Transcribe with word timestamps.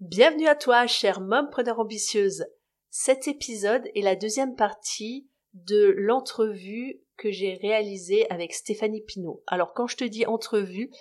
Bienvenue 0.00 0.46
à 0.46 0.54
toi, 0.54 0.86
chère 0.86 1.20
mompreneur 1.20 1.80
ambitieuse. 1.80 2.46
Cet 2.88 3.26
épisode 3.26 3.82
est 3.96 4.00
la 4.00 4.14
deuxième 4.14 4.54
partie 4.54 5.28
de 5.54 5.92
l'entrevue 5.96 7.00
que 7.16 7.32
j'ai 7.32 7.54
réalisée 7.54 8.30
avec 8.30 8.54
Stéphanie 8.54 9.02
Pinault. 9.02 9.42
Alors 9.48 9.74
quand 9.74 9.88
je 9.88 9.96
te 9.96 10.04
dis 10.04 10.24
entrevue, 10.24 10.92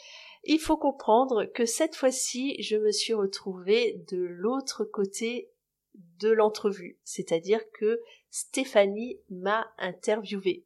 il 0.46 0.58
faut 0.58 0.78
comprendre 0.78 1.46
que 1.46 1.68
cette 1.68 1.96
fois-ci, 1.96 2.60
je 2.60 2.76
me 2.76 2.92
suis 2.92 3.14
retrouvée 3.14 4.04
de 4.10 4.18
l'autre 4.18 4.84
côté 4.84 5.52
de 6.20 6.32
l'entrevue, 6.32 6.98
c'est-à-dire 7.04 7.62
que 7.80 8.02
Stéphanie 8.32 9.20
m'a 9.30 9.68
interviewée. 9.78 10.66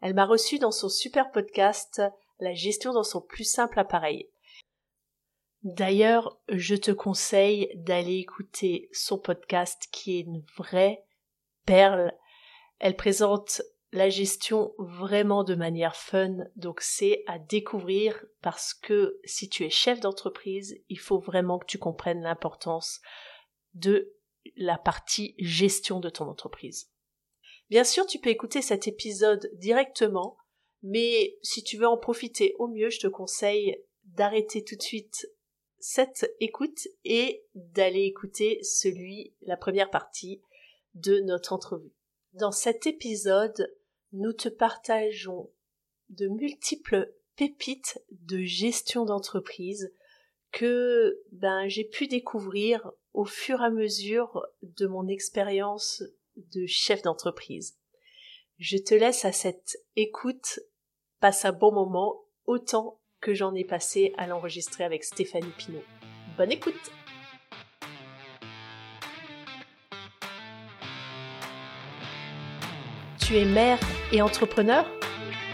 Elle 0.00 0.14
m'a 0.14 0.26
reçue 0.26 0.58
dans 0.58 0.72
son 0.72 0.88
super 0.88 1.30
podcast 1.30 2.02
La 2.40 2.54
gestion 2.54 2.92
dans 2.92 3.04
son 3.04 3.20
plus 3.20 3.44
simple 3.44 3.78
appareil. 3.78 4.31
D'ailleurs, 5.62 6.40
je 6.48 6.74
te 6.74 6.90
conseille 6.90 7.70
d'aller 7.76 8.16
écouter 8.16 8.88
son 8.92 9.18
podcast 9.18 9.88
qui 9.92 10.18
est 10.18 10.22
une 10.22 10.44
vraie 10.56 11.04
perle. 11.66 12.12
Elle 12.80 12.96
présente 12.96 13.62
la 13.92 14.08
gestion 14.08 14.74
vraiment 14.78 15.44
de 15.44 15.54
manière 15.54 15.94
fun, 15.94 16.38
donc 16.56 16.80
c'est 16.80 17.22
à 17.26 17.38
découvrir 17.38 18.24
parce 18.40 18.74
que 18.74 19.20
si 19.24 19.48
tu 19.48 19.64
es 19.64 19.70
chef 19.70 20.00
d'entreprise, 20.00 20.82
il 20.88 20.98
faut 20.98 21.20
vraiment 21.20 21.58
que 21.58 21.66
tu 21.66 21.78
comprennes 21.78 22.22
l'importance 22.22 23.00
de 23.74 24.12
la 24.56 24.78
partie 24.78 25.34
gestion 25.38 26.00
de 26.00 26.08
ton 26.08 26.24
entreprise. 26.24 26.90
Bien 27.70 27.84
sûr, 27.84 28.06
tu 28.06 28.18
peux 28.18 28.30
écouter 28.30 28.62
cet 28.62 28.88
épisode 28.88 29.48
directement, 29.54 30.36
mais 30.82 31.38
si 31.42 31.62
tu 31.62 31.76
veux 31.76 31.86
en 31.86 31.98
profiter 31.98 32.54
au 32.58 32.66
mieux, 32.66 32.90
je 32.90 32.98
te 32.98 33.06
conseille 33.06 33.76
d'arrêter 34.04 34.64
tout 34.64 34.76
de 34.76 34.82
suite 34.82 35.26
cette 35.84 36.32
écoute 36.38 36.86
et 37.04 37.44
d'aller 37.56 38.04
écouter 38.04 38.62
celui, 38.62 39.34
la 39.42 39.56
première 39.56 39.90
partie 39.90 40.40
de 40.94 41.18
notre 41.18 41.52
entrevue. 41.52 41.90
Dans 42.34 42.52
cet 42.52 42.86
épisode, 42.86 43.74
nous 44.12 44.32
te 44.32 44.48
partageons 44.48 45.50
de 46.08 46.28
multiples 46.28 47.12
pépites 47.34 48.00
de 48.12 48.44
gestion 48.44 49.04
d'entreprise 49.04 49.92
que 50.52 51.20
ben 51.32 51.66
j'ai 51.66 51.84
pu 51.84 52.06
découvrir 52.06 52.92
au 53.12 53.24
fur 53.24 53.60
et 53.60 53.64
à 53.64 53.70
mesure 53.70 54.46
de 54.62 54.86
mon 54.86 55.08
expérience 55.08 56.04
de 56.36 56.64
chef 56.64 57.02
d'entreprise. 57.02 57.76
Je 58.58 58.76
te 58.76 58.94
laisse 58.94 59.24
à 59.24 59.32
cette 59.32 59.78
écoute, 59.96 60.60
passe 61.18 61.44
un 61.44 61.52
bon 61.52 61.72
moment 61.72 62.22
autant 62.44 63.00
que 63.22 63.32
j'en 63.32 63.54
ai 63.54 63.64
passé 63.64 64.12
à 64.18 64.26
l'enregistrer 64.26 64.84
avec 64.84 65.04
Stéphanie 65.04 65.52
Pinault. 65.56 65.84
Bonne 66.36 66.52
écoute 66.52 66.90
Tu 73.18 73.38
es 73.38 73.44
mère 73.44 73.78
et 74.10 74.20
entrepreneur? 74.20 74.84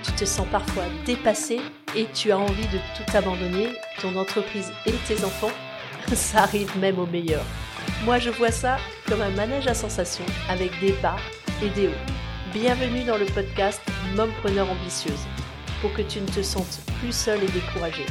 Tu 0.03 0.13
te 0.13 0.25
sens 0.25 0.49
parfois 0.51 0.85
dépassé 1.05 1.61
et 1.95 2.07
tu 2.15 2.33
as 2.33 2.39
envie 2.39 2.67
de 2.69 2.79
tout 2.97 3.17
abandonner, 3.17 3.69
ton 4.01 4.17
entreprise 4.17 4.73
et 4.87 4.93
tes 5.07 5.23
enfants? 5.23 5.53
Ça 6.15 6.45
arrive 6.45 6.77
même 6.79 6.99
au 6.99 7.07
meilleur. 7.07 7.45
Moi 8.05 8.19
je 8.19 8.31
vois 8.31 8.51
ça 8.51 8.79
comme 9.07 9.21
un 9.21 9.31
manège 9.31 9.67
à 9.67 9.75
sensations 9.75 10.25
avec 10.49 10.71
des 10.81 10.93
bas 11.03 11.17
et 11.63 11.69
des 11.71 11.89
hauts. 11.89 12.05
Bienvenue 12.53 13.05
dans 13.05 13.19
le 13.19 13.27
podcast 13.27 13.83
Mompreneur 14.17 14.71
ambitieuse 14.71 15.27
pour 15.81 15.93
que 15.93 16.03
tu 16.03 16.21
ne 16.21 16.27
te 16.27 16.43
sentes 16.43 16.81
plus 17.01 17.13
seule 17.13 17.43
et 17.43 17.49
découragée. 17.49 18.07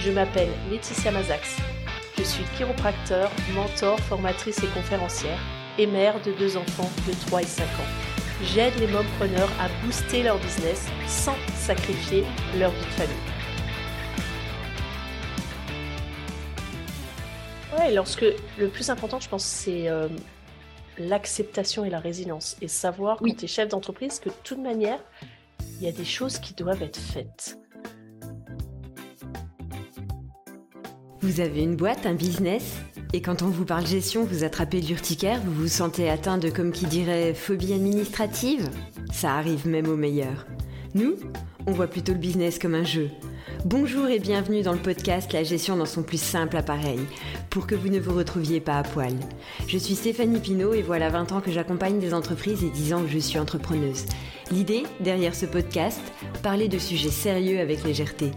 Je 0.00 0.10
m'appelle 0.10 0.50
Laetitia 0.70 1.10
Mazax. 1.10 1.56
Je 2.16 2.22
suis 2.22 2.44
chiropracteur, 2.56 3.30
mentor, 3.54 3.98
formatrice 4.00 4.62
et 4.62 4.68
conférencière 4.68 5.38
et 5.78 5.86
mère 5.86 6.20
de 6.22 6.32
deux 6.32 6.56
enfants 6.56 6.90
de 7.06 7.12
3 7.26 7.42
et 7.42 7.46
5 7.46 7.64
ans. 7.64 8.08
J'aide 8.42 8.74
les 8.78 8.86
mompreneurs 8.86 9.50
à 9.60 9.68
booster 9.84 10.22
leur 10.22 10.38
business 10.38 10.86
sans 11.06 11.36
sacrifier 11.56 12.24
leur 12.56 12.70
vie 12.70 12.84
de 12.84 12.90
famille. 12.90 13.16
Ouais, 17.78 17.92
lorsque 17.92 18.24
le 18.58 18.68
plus 18.68 18.90
important, 18.90 19.20
je 19.20 19.28
pense, 19.28 19.44
c'est 19.44 19.88
euh, 19.88 20.08
l'acceptation 20.98 21.84
et 21.84 21.90
la 21.90 22.00
résilience. 22.00 22.56
Et 22.60 22.68
savoir, 22.68 23.18
quand 23.18 23.36
tu 23.36 23.44
es 23.44 23.48
chef 23.48 23.68
d'entreprise, 23.68 24.18
que 24.20 24.28
de 24.28 24.34
toute 24.42 24.58
manière, 24.58 25.00
il 25.78 25.84
y 25.84 25.88
a 25.88 25.92
des 25.92 26.04
choses 26.04 26.38
qui 26.38 26.54
doivent 26.54 26.82
être 26.82 26.98
faites. 26.98 27.58
Vous 31.20 31.40
avez 31.40 31.62
une 31.62 31.76
boîte, 31.76 32.06
un 32.06 32.14
business? 32.14 32.76
Et 33.12 33.22
quand 33.22 33.42
on 33.42 33.48
vous 33.48 33.64
parle 33.64 33.86
gestion, 33.86 34.24
vous 34.24 34.44
attrapez 34.44 34.80
l'urticaire, 34.80 35.40
vous 35.44 35.52
vous 35.52 35.68
sentez 35.68 36.10
atteint 36.10 36.38
de, 36.38 36.50
comme 36.50 36.72
qui 36.72 36.86
dirait, 36.86 37.32
phobie 37.32 37.72
administrative? 37.72 38.68
Ça 39.12 39.34
arrive 39.34 39.66
même 39.66 39.88
aux 39.88 39.96
meilleurs. 39.96 40.46
Nous, 40.94 41.16
on 41.66 41.72
voit 41.72 41.86
plutôt 41.86 42.12
le 42.12 42.18
business 42.18 42.58
comme 42.58 42.74
un 42.74 42.84
jeu. 42.84 43.10
Bonjour 43.64 44.06
et 44.08 44.18
bienvenue 44.18 44.62
dans 44.62 44.72
le 44.72 44.78
podcast 44.78 45.32
La 45.32 45.42
gestion 45.42 45.76
dans 45.76 45.86
son 45.86 46.02
plus 46.02 46.20
simple 46.20 46.56
appareil, 46.56 47.00
pour 47.50 47.66
que 47.66 47.74
vous 47.74 47.88
ne 47.88 47.98
vous 47.98 48.14
retrouviez 48.14 48.60
pas 48.60 48.78
à 48.78 48.82
poil. 48.82 49.14
Je 49.66 49.78
suis 49.78 49.94
Stéphanie 49.94 50.40
Pinault 50.40 50.74
et 50.74 50.82
voilà 50.82 51.08
20 51.08 51.32
ans 51.32 51.40
que 51.40 51.50
j'accompagne 51.50 51.98
des 51.98 52.14
entreprises 52.14 52.64
et 52.64 52.70
10 52.70 52.94
ans 52.94 53.02
que 53.02 53.08
je 53.08 53.18
suis 53.18 53.38
entrepreneuse. 53.38 54.06
L'idée, 54.50 54.84
derrière 55.00 55.34
ce 55.34 55.44
podcast, 55.44 56.00
parler 56.42 56.68
de 56.68 56.78
sujets 56.78 57.10
sérieux 57.10 57.60
avec 57.60 57.84
légèreté. 57.84 58.30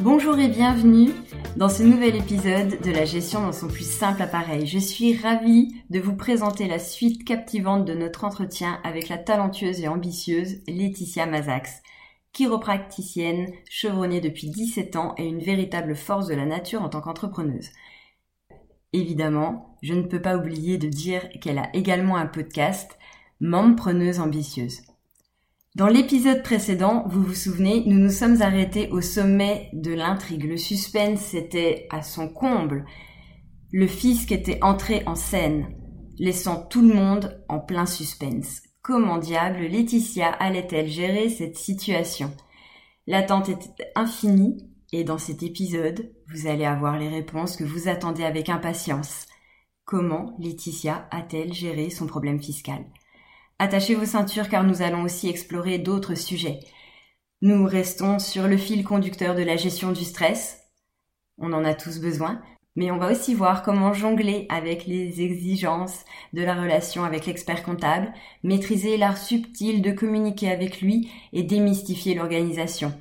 Bonjour 0.00 0.36
et 0.38 0.48
bienvenue 0.48 1.10
dans 1.56 1.68
ce 1.68 1.84
nouvel 1.84 2.16
épisode 2.16 2.80
de 2.80 2.90
la 2.90 3.04
gestion 3.04 3.42
dans 3.42 3.52
son 3.52 3.68
plus 3.68 3.88
simple 3.88 4.22
appareil. 4.22 4.66
Je 4.66 4.78
suis 4.78 5.16
ravie 5.16 5.74
de 5.90 6.00
vous 6.00 6.16
présenter 6.16 6.66
la 6.66 6.80
suite 6.80 7.24
captivante 7.24 7.84
de 7.84 7.94
notre 7.94 8.24
entretien 8.24 8.80
avec 8.82 9.08
la 9.08 9.18
talentueuse 9.18 9.80
et 9.80 9.88
ambitieuse 9.88 10.62
Laetitia 10.66 11.26
Mazax, 11.26 11.82
chiropracticienne, 12.32 13.52
chevronnée 13.68 14.20
depuis 14.20 14.50
17 14.50 14.96
ans 14.96 15.14
et 15.16 15.26
une 15.26 15.40
véritable 15.40 15.96
force 15.96 16.26
de 16.28 16.34
la 16.34 16.46
nature 16.46 16.82
en 16.82 16.88
tant 16.88 17.00
qu'entrepreneuse. 17.00 17.70
Évidemment, 18.92 19.76
je 19.82 19.94
ne 19.94 20.02
peux 20.02 20.22
pas 20.22 20.36
oublier 20.36 20.78
de 20.78 20.88
dire 20.88 21.28
qu'elle 21.40 21.58
a 21.58 21.68
également 21.74 22.16
un 22.16 22.26
podcast, 22.26 22.98
Mempreneuse 23.40 24.18
ambitieuse. 24.18 24.80
Dans 25.76 25.86
l'épisode 25.86 26.42
précédent, 26.42 27.04
vous 27.06 27.22
vous 27.22 27.34
souvenez, 27.34 27.84
nous 27.86 27.98
nous 27.98 28.10
sommes 28.10 28.42
arrêtés 28.42 28.88
au 28.90 29.00
sommet 29.00 29.70
de 29.74 29.92
l'intrigue. 29.92 30.42
Le 30.42 30.56
suspense 30.56 31.34
était 31.34 31.86
à 31.90 32.02
son 32.02 32.28
comble. 32.28 32.84
Le 33.70 33.86
fisc 33.86 34.32
était 34.32 34.58
entré 34.62 35.04
en 35.06 35.14
scène, 35.14 35.68
laissant 36.18 36.66
tout 36.66 36.82
le 36.82 36.94
monde 36.94 37.44
en 37.48 37.60
plein 37.60 37.86
suspense. 37.86 38.62
Comment 38.82 39.18
diable 39.18 39.66
Laetitia 39.66 40.28
allait-elle 40.28 40.88
gérer 40.88 41.28
cette 41.28 41.56
situation? 41.56 42.34
L'attente 43.06 43.48
était 43.48 43.90
infinie 43.94 44.70
et 44.92 45.04
dans 45.04 45.18
cet 45.18 45.42
épisode, 45.42 46.12
vous 46.28 46.46
allez 46.46 46.64
avoir 46.64 46.98
les 46.98 47.08
réponses 47.08 47.56
que 47.56 47.64
vous 47.64 47.88
attendez 47.88 48.24
avec 48.24 48.48
impatience. 48.48 49.26
Comment 49.84 50.36
Laetitia 50.38 51.08
a-t-elle 51.10 51.52
géré 51.52 51.90
son 51.90 52.06
problème 52.06 52.42
fiscal? 52.42 52.86
Attachez 53.58 53.94
vos 53.94 54.06
ceintures 54.06 54.48
car 54.48 54.64
nous 54.64 54.82
allons 54.82 55.02
aussi 55.02 55.28
explorer 55.28 55.78
d'autres 55.78 56.14
sujets. 56.14 56.60
Nous 57.42 57.66
restons 57.66 58.18
sur 58.18 58.48
le 58.48 58.56
fil 58.56 58.84
conducteur 58.84 59.34
de 59.34 59.42
la 59.42 59.56
gestion 59.56 59.92
du 59.92 60.04
stress. 60.04 60.62
On 61.38 61.52
en 61.52 61.64
a 61.64 61.74
tous 61.74 62.00
besoin, 62.00 62.40
mais 62.76 62.90
on 62.90 62.98
va 62.98 63.10
aussi 63.10 63.34
voir 63.34 63.62
comment 63.62 63.92
jongler 63.92 64.46
avec 64.48 64.86
les 64.86 65.20
exigences 65.20 66.04
de 66.32 66.42
la 66.42 66.54
relation 66.54 67.04
avec 67.04 67.26
l'expert 67.26 67.62
comptable, 67.62 68.12
maîtriser 68.42 68.96
l'art 68.96 69.18
subtil 69.18 69.82
de 69.82 69.90
communiquer 69.90 70.50
avec 70.50 70.80
lui 70.80 71.10
et 71.32 71.42
démystifier 71.42 72.14
l'organisation. 72.14 72.92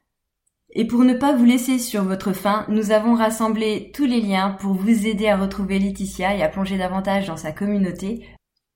Et 0.74 0.86
pour 0.86 1.04
ne 1.04 1.14
pas 1.14 1.34
vous 1.34 1.46
laisser 1.46 1.80
sur 1.80 2.04
votre 2.04 2.34
faim, 2.34 2.66
nous 2.70 2.92
avons 2.92 3.16
rassemblé 3.16 3.92
tous 3.94 4.06
les 4.06 4.22
liens 4.22 4.52
pour 4.60 4.74
vous 4.74 5.08
aider 5.08 5.28
à 5.28 5.38
retrouver 5.38 5.80
Laetitia 5.80 6.36
et 6.36 6.44
à 6.44 6.50
plonger 6.50 6.78
davantage 6.78 7.28
dans 7.28 7.38
sa 7.38 7.52
communauté. 7.52 8.28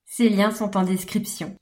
Ces 0.05 0.29
liens 0.29 0.51
sont 0.51 0.77
en 0.77 0.83
description. 0.83 1.55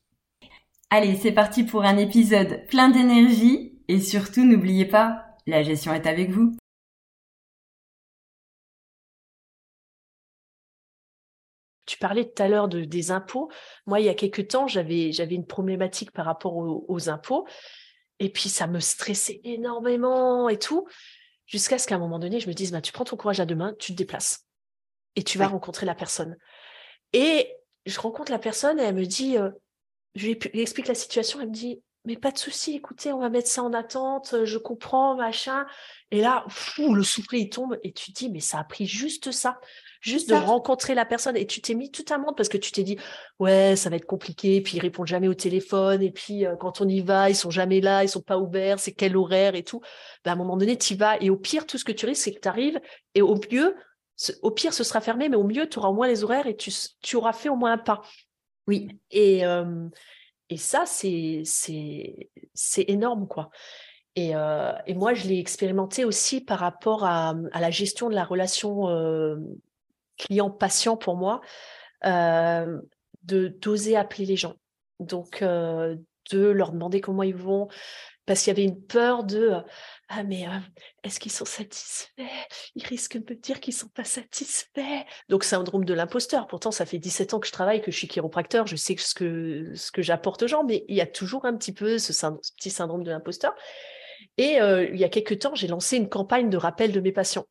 Allez, 0.91 1.15
c'est 1.15 1.31
parti 1.31 1.63
pour 1.63 1.83
un 1.83 1.97
épisode 1.97 2.65
plein 2.67 2.89
d'énergie 2.89 3.79
et 3.87 3.99
surtout 3.99 4.43
n'oubliez 4.43 4.85
pas, 4.85 5.25
la 5.45 5.63
gestion 5.63 5.93
est 5.93 6.07
avec 6.07 6.29
vous. 6.31 6.58
Parlais 11.99 12.25
tout 12.25 12.41
à 12.41 12.47
l'heure 12.47 12.67
de, 12.67 12.83
des 12.83 13.11
impôts. 13.11 13.49
Moi, 13.85 13.99
il 13.99 14.05
y 14.05 14.09
a 14.09 14.13
quelques 14.13 14.47
temps, 14.47 14.67
j'avais, 14.67 15.11
j'avais 15.11 15.35
une 15.35 15.45
problématique 15.45 16.11
par 16.11 16.25
rapport 16.25 16.55
aux, 16.55 17.09
impôts. 17.09 17.47
Et 18.19 18.29
puis, 18.29 18.49
ça 18.49 18.67
me 18.67 18.79
stressait 18.79 19.41
énormément 19.43 20.49
et 20.49 20.57
tout. 20.57 20.87
Jusqu'à 21.45 21.77
ce 21.77 21.87
qu'à 21.87 21.95
un 21.95 21.99
moment 21.99 22.19
donné, 22.19 22.39
je 22.39 22.47
me 22.47 22.53
dise, 22.53 22.71
bah, 22.71 22.81
tu 22.81 22.91
prends 22.91 23.05
ton 23.05 23.17
courage 23.17 23.39
à 23.39 23.45
deux 23.45 23.55
mains, 23.55 23.73
tu 23.79 23.93
te 23.93 23.97
déplaces. 23.97 24.45
Et 25.15 25.23
tu 25.23 25.37
vas 25.37 25.47
rencontrer 25.47 25.85
la 25.85 25.95
personne. 25.95 26.37
Et 27.13 27.51
je 27.85 27.99
rencontre 27.99 28.31
la 28.31 28.39
personne 28.39 28.79
et 28.79 28.83
elle 28.83 28.95
me 28.95 29.05
dit, 29.05 29.37
euh, 29.37 29.49
je 30.15 30.27
lui 30.27 30.37
explique 30.61 30.87
la 30.87 30.95
situation, 30.95 31.41
elle 31.41 31.49
me 31.49 31.53
dit, 31.53 31.81
mais 32.09 32.17
pas 32.17 32.31
de 32.31 32.39
souci, 32.39 32.75
écoutez, 32.75 33.13
on 33.13 33.19
va 33.19 33.29
mettre 33.29 33.47
ça 33.47 33.61
en 33.61 33.71
attente, 33.71 34.33
je 34.43 34.57
comprends, 34.57 35.15
machin. 35.15 35.67
Et 36.09 36.21
là, 36.21 36.43
fou, 36.47 36.95
le 36.95 37.03
soufflet, 37.03 37.41
il 37.41 37.49
tombe 37.49 37.77
et 37.83 37.91
tu 37.91 38.11
te 38.11 38.17
dis, 38.17 38.29
mais 38.31 38.39
ça 38.39 38.57
a 38.57 38.63
pris 38.63 38.87
juste 38.87 39.29
ça, 39.29 39.59
juste 40.01 40.27
de 40.27 40.33
rencontrer 40.33 40.95
la 40.95 41.05
personne. 41.05 41.37
Et 41.37 41.45
tu 41.45 41.61
t'es 41.61 41.75
mis 41.75 41.91
tout 41.91 42.05
un 42.09 42.17
monde 42.17 42.35
parce 42.35 42.49
que 42.49 42.57
tu 42.57 42.71
t'es 42.71 42.81
dit, 42.81 42.97
ouais, 43.37 43.75
ça 43.75 43.91
va 43.91 43.97
être 43.97 44.07
compliqué, 44.07 44.59
puis 44.61 44.77
ils 44.77 44.79
répondent 44.79 45.05
jamais 45.05 45.27
au 45.27 45.35
téléphone, 45.35 46.01
et 46.01 46.09
puis 46.09 46.47
euh, 46.47 46.55
quand 46.55 46.81
on 46.81 46.87
y 46.87 47.01
va, 47.01 47.29
ils 47.29 47.35
sont 47.35 47.51
jamais 47.51 47.79
là, 47.79 48.03
ils 48.03 48.09
sont 48.09 48.23
pas 48.23 48.39
ouverts, 48.39 48.79
c'est 48.79 48.93
quel 48.93 49.15
horaire 49.15 49.53
et 49.53 49.63
tout. 49.63 49.81
Ben, 50.25 50.31
à 50.31 50.33
un 50.33 50.37
moment 50.37 50.57
donné, 50.57 50.79
tu 50.79 50.95
y 50.95 50.97
vas. 50.97 51.15
Et 51.21 51.29
au 51.29 51.37
pire, 51.37 51.67
tout 51.67 51.77
ce 51.77 51.85
que 51.85 51.91
tu 51.91 52.07
risques, 52.07 52.23
c'est 52.23 52.33
que 52.33 52.39
tu 52.39 52.47
arrives, 52.47 52.81
et 53.13 53.21
au 53.21 53.39
mieux, 53.51 53.75
au 54.41 54.49
pire, 54.49 54.73
ce 54.73 54.83
sera 54.83 54.99
fermé, 54.99 55.29
mais 55.29 55.37
au 55.37 55.43
mieux, 55.43 55.69
tu 55.69 55.77
auras 55.77 55.89
au 55.89 55.93
moins 55.93 56.07
les 56.07 56.23
horaires 56.23 56.47
et 56.47 56.55
tu, 56.55 56.71
tu 57.03 57.17
auras 57.17 57.33
fait 57.33 57.49
au 57.49 57.55
moins 57.55 57.73
un 57.73 57.77
pas. 57.77 58.01
Oui. 58.65 58.87
Et, 59.11 59.45
euh, 59.45 59.87
et 60.49 60.57
ça, 60.57 60.85
c'est 60.85 61.43
énorme, 62.87 63.27
quoi. 63.27 63.49
Et, 64.15 64.35
euh, 64.35 64.73
et, 64.87 64.95
moi, 64.95 65.13
je 65.13 65.27
l'ai 65.27 65.39
expérimenté 65.39 66.03
aussi 66.03 66.41
par 66.41 66.59
rapport 66.59 67.05
à, 67.05 67.35
à, 67.51 67.61
la 67.61 67.71
gestion 67.71 68.09
de 68.09 68.15
la 68.15 68.23
relation 68.23 68.89
euh, 68.89 69.37
client-patient 70.17 70.97
pour 70.97 71.15
moi, 71.15 71.41
euh, 72.05 72.81
d'oser 73.23 73.95
appeler 73.95 74.25
les 74.25 74.35
gens. 74.35 74.55
Donc, 74.99 75.41
de 75.41 75.97
leur 76.39 76.71
demander 76.71 76.99
comment 76.99 77.23
ils 77.23 77.35
vont, 77.35 77.69
parce 78.29 78.43
qu'il 78.43 78.51
y 78.51 78.55
avait 78.55 78.63
une 78.63 78.79
peur 78.79 79.23
de 79.23 79.55
ah 80.07 80.21
mais 80.21 80.47
euh, 80.47 80.51
est-ce 81.03 81.19
qu'ils 81.19 81.31
sont 81.31 81.45
satisfaits? 81.45 82.21
Ils 82.75 82.85
risquent 82.85 83.17
de 83.17 83.33
me 83.33 83.35
dire 83.35 83.59
qu'ils 83.59 83.73
sont 83.73 83.87
pas 83.87 84.03
satisfaits. 84.03 85.03
Donc 85.29 85.43
syndrome 85.43 85.83
de 85.83 85.95
l'imposteur. 85.95 86.45
Pourtant 86.45 86.69
ça 86.69 86.85
fait 86.85 86.99
17 86.99 87.33
ans 87.33 87.39
que 87.39 87.47
je 87.47 87.51
travaille, 87.51 87.81
que 87.81 87.89
je 87.89 87.97
suis 87.97 88.07
chiropracteur, 88.07 88.67
je 88.67 88.75
sais 88.75 88.95
ce 88.97 89.15
que 89.15 89.73
ce 89.73 89.91
que 89.91 90.03
j'apporte 90.03 90.43
aux 90.43 90.47
gens, 90.47 90.63
mais 90.63 90.85
il 90.87 90.95
y 90.95 91.01
a 91.01 91.07
toujours 91.07 91.45
un 91.45 91.57
petit 91.57 91.73
peu 91.73 91.97
ce, 91.97 92.13
petit 92.55 92.69
syndrome 92.69 93.01
de 93.01 93.09
l'imposteur. 93.09 93.55
Et 94.37 94.61
euh, 94.61 94.87
il 94.93 94.99
y 94.99 95.03
a 95.03 95.09
quelques 95.09 95.39
temps, 95.39 95.55
j'ai 95.55 95.67
lancé 95.67 95.97
une 95.97 96.07
campagne 96.07 96.51
de 96.51 96.57
rappel 96.57 96.91
de 96.91 96.99
mes 96.99 97.11
patients. 97.11 97.47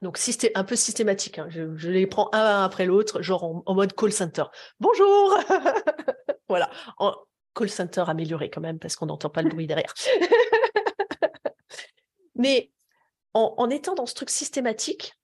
Donc 0.00 0.18
un 0.54 0.64
peu 0.64 0.76
systématique. 0.76 1.38
Hein. 1.38 1.48
Je, 1.50 1.90
les 1.90 2.06
prends 2.06 2.30
un 2.32 2.64
après 2.64 2.86
l'autre, 2.86 3.20
genre 3.20 3.62
en, 3.66 3.74
mode 3.74 3.92
call 3.92 4.12
center. 4.12 4.44
Bonjour. 4.78 5.38
voilà. 6.48 6.70
Call 7.54 7.70
center 7.70 8.04
amélioré 8.06 8.50
quand 8.50 8.60
même 8.60 8.78
parce 8.78 8.96
qu'on 8.96 9.06
n'entend 9.06 9.30
pas 9.30 9.42
le 9.42 9.50
bruit 9.50 9.66
derrière. 9.66 9.94
Mais 12.34 12.70
en, 13.34 13.70
étant 13.70 13.94
dans 13.94 14.06
ce 14.06 14.14
truc 14.14 14.30
systématique, 14.30 15.14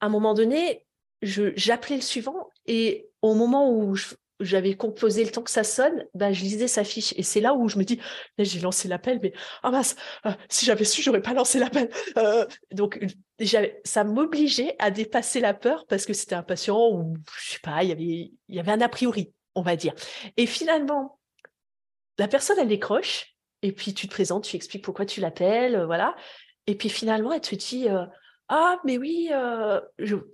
à 0.00 0.06
un 0.06 0.08
moment 0.08 0.34
donné, 0.34 0.86
j'appelais 1.22 1.96
le 1.96 2.02
suivant 2.02 2.50
et 2.66 3.08
au 3.22 3.34
moment 3.34 3.70
où 3.70 3.96
j'avais 4.40 4.74
composé 4.74 5.24
le 5.24 5.30
temps 5.30 5.42
que 5.42 5.50
ça 5.50 5.64
sonne, 5.64 6.04
ben, 6.14 6.32
je 6.32 6.42
lisais 6.42 6.68
sa 6.68 6.84
fiche. 6.84 7.14
Et 7.16 7.22
c'est 7.22 7.40
là 7.40 7.54
où 7.54 7.68
je 7.68 7.78
me 7.78 7.84
dis, 7.84 8.00
j'ai 8.38 8.60
lancé 8.60 8.88
l'appel, 8.88 9.20
mais 9.22 9.32
ah 9.62 9.70
mince, 9.70 9.96
euh, 10.26 10.32
si 10.48 10.66
j'avais 10.66 10.84
su, 10.84 11.02
j'aurais 11.02 11.22
pas 11.22 11.32
lancé 11.32 11.58
l'appel. 11.58 11.90
Euh, 12.16 12.46
donc, 12.72 13.04
ça 13.84 14.04
m'obligeait 14.04 14.76
à 14.78 14.90
dépasser 14.90 15.40
la 15.40 15.54
peur 15.54 15.86
parce 15.88 16.04
que 16.04 16.12
c'était 16.12 16.34
un 16.34 16.42
patient 16.42 16.90
où, 16.90 17.16
je 17.40 17.52
sais 17.52 17.60
pas, 17.60 17.82
il 17.82 17.88
y 17.88 17.92
avait, 17.92 18.32
il 18.48 18.54
y 18.54 18.60
avait 18.60 18.72
un 18.72 18.80
a 18.80 18.88
priori, 18.88 19.32
on 19.54 19.62
va 19.62 19.76
dire. 19.76 19.94
Et 20.36 20.46
finalement, 20.46 21.18
la 22.18 22.28
personne, 22.28 22.58
elle 22.58 22.68
décroche, 22.68 23.32
et 23.62 23.72
puis 23.72 23.94
tu 23.94 24.08
te 24.08 24.12
présentes, 24.12 24.44
tu 24.44 24.56
expliques 24.56 24.84
pourquoi 24.84 25.06
tu 25.06 25.20
l'appelles, 25.20 25.76
euh, 25.76 25.86
voilà. 25.86 26.16
Et 26.66 26.76
puis 26.76 26.88
finalement, 26.88 27.32
elle 27.32 27.40
te 27.40 27.54
dit 27.54 27.88
euh, 27.88 28.04
Ah, 28.48 28.78
mais 28.84 28.98
oui, 28.98 29.28
euh, 29.32 29.80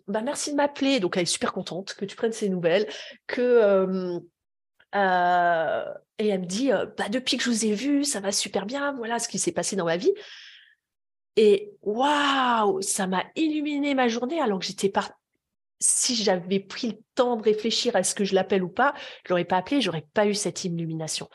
bah, 0.07 0.23
merci 0.23 0.51
de 0.51 0.57
m'appeler. 0.57 1.01
Donc 1.01 1.17
elle 1.17 1.23
est 1.23 1.27
super 1.27 1.53
contente 1.53 1.95
que 1.95 2.05
tu 2.05 2.17
prennes 2.17 2.33
ces 2.33 2.49
nouvelles. 2.49 2.89
Que, 3.27 4.19
et 6.19 6.29
elle 6.29 6.41
me 6.41 6.47
dit 6.47 6.71
bah, 6.97 7.09
Depuis 7.11 7.37
que 7.37 7.45
je 7.45 7.51
vous 7.51 7.67
ai 7.67 7.75
vu, 7.75 8.05
ça 8.05 8.21
va 8.21 8.33
super 8.33 8.67
bien. 8.67 8.93
Voilà 8.95 9.19
ce 9.19 9.29
qui 9.29 9.39
s'est 9.39 9.53
passé 9.53 9.77
dans 9.77 9.85
ma 9.85 9.97
vie. 9.97 10.13
Et 11.37 11.71
waouh, 11.83 12.83
ça 12.83 13.07
m'a 13.07 13.25
illuminé 13.37 13.95
ma 13.95 14.09
journée 14.09 14.41
alors 14.41 14.59
que 14.59 14.65
j'étais 14.65 14.89
pas. 14.89 15.15
Si 15.81 16.17
j'avais 16.17 16.59
pris 16.59 16.89
le 16.89 16.99
temps 17.15 17.37
de 17.37 17.43
réfléchir 17.43 17.95
à 17.95 18.03
ce 18.03 18.15
que 18.17 18.25
je 18.25 18.35
l'appelle 18.35 18.65
ou 18.65 18.69
pas, 18.69 18.95
je 19.25 19.31
l'aurais 19.31 19.45
pas 19.45 19.59
appelé, 19.59 19.81
j'aurais 19.81 20.07
pas 20.13 20.27
eu 20.27 20.35
cette 20.35 20.65
illumination. 20.65 21.29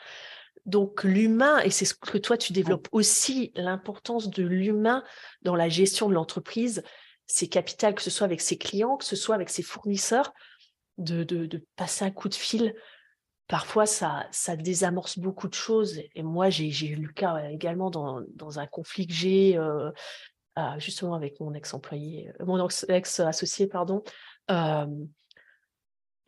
Donc 0.66 1.04
l'humain, 1.04 1.58
et 1.60 1.70
c'est 1.70 1.84
ce 1.84 1.94
que 1.94 2.16
toi 2.16 2.38
tu 2.38 2.52
développes 2.52 2.88
aussi, 2.92 3.52
l'importance 3.54 4.30
de 4.30 4.42
l'humain 4.42 5.04
dans 5.42 5.56
la 5.56 5.68
gestion 5.68 6.08
de 6.08 6.14
l'entreprise, 6.14 6.82
c'est 7.26 7.48
capital, 7.48 7.94
que 7.94 8.02
ce 8.02 8.10
soit 8.10 8.24
avec 8.24 8.40
ses 8.40 8.56
clients, 8.56 8.96
que 8.96 9.04
ce 9.04 9.16
soit 9.16 9.34
avec 9.34 9.50
ses 9.50 9.62
fournisseurs, 9.62 10.32
de, 10.98 11.24
de, 11.24 11.66
passer 11.76 12.04
un 12.04 12.10
coup 12.10 12.28
de 12.28 12.34
fil. 12.34 12.74
Parfois, 13.48 13.84
ça, 13.84 14.26
ça 14.30 14.56
désamorce 14.56 15.18
beaucoup 15.18 15.48
de 15.48 15.54
choses. 15.54 16.00
Et 16.14 16.22
moi, 16.22 16.50
j'ai 16.50 16.86
eu 16.86 16.96
le 16.96 17.12
cas 17.12 17.36
euh, 17.36 17.48
également 17.48 17.90
dans, 17.90 18.22
dans 18.34 18.58
un 18.58 18.66
conflit 18.66 19.06
que 19.06 19.12
j'ai 19.12 19.58
euh, 19.58 19.90
euh, 20.56 20.78
justement 20.78 21.14
avec 21.14 21.40
mon 21.40 21.52
ex-employé, 21.52 22.30
mon 22.40 22.68
ex-associé, 22.88 23.66
pardon. 23.66 24.02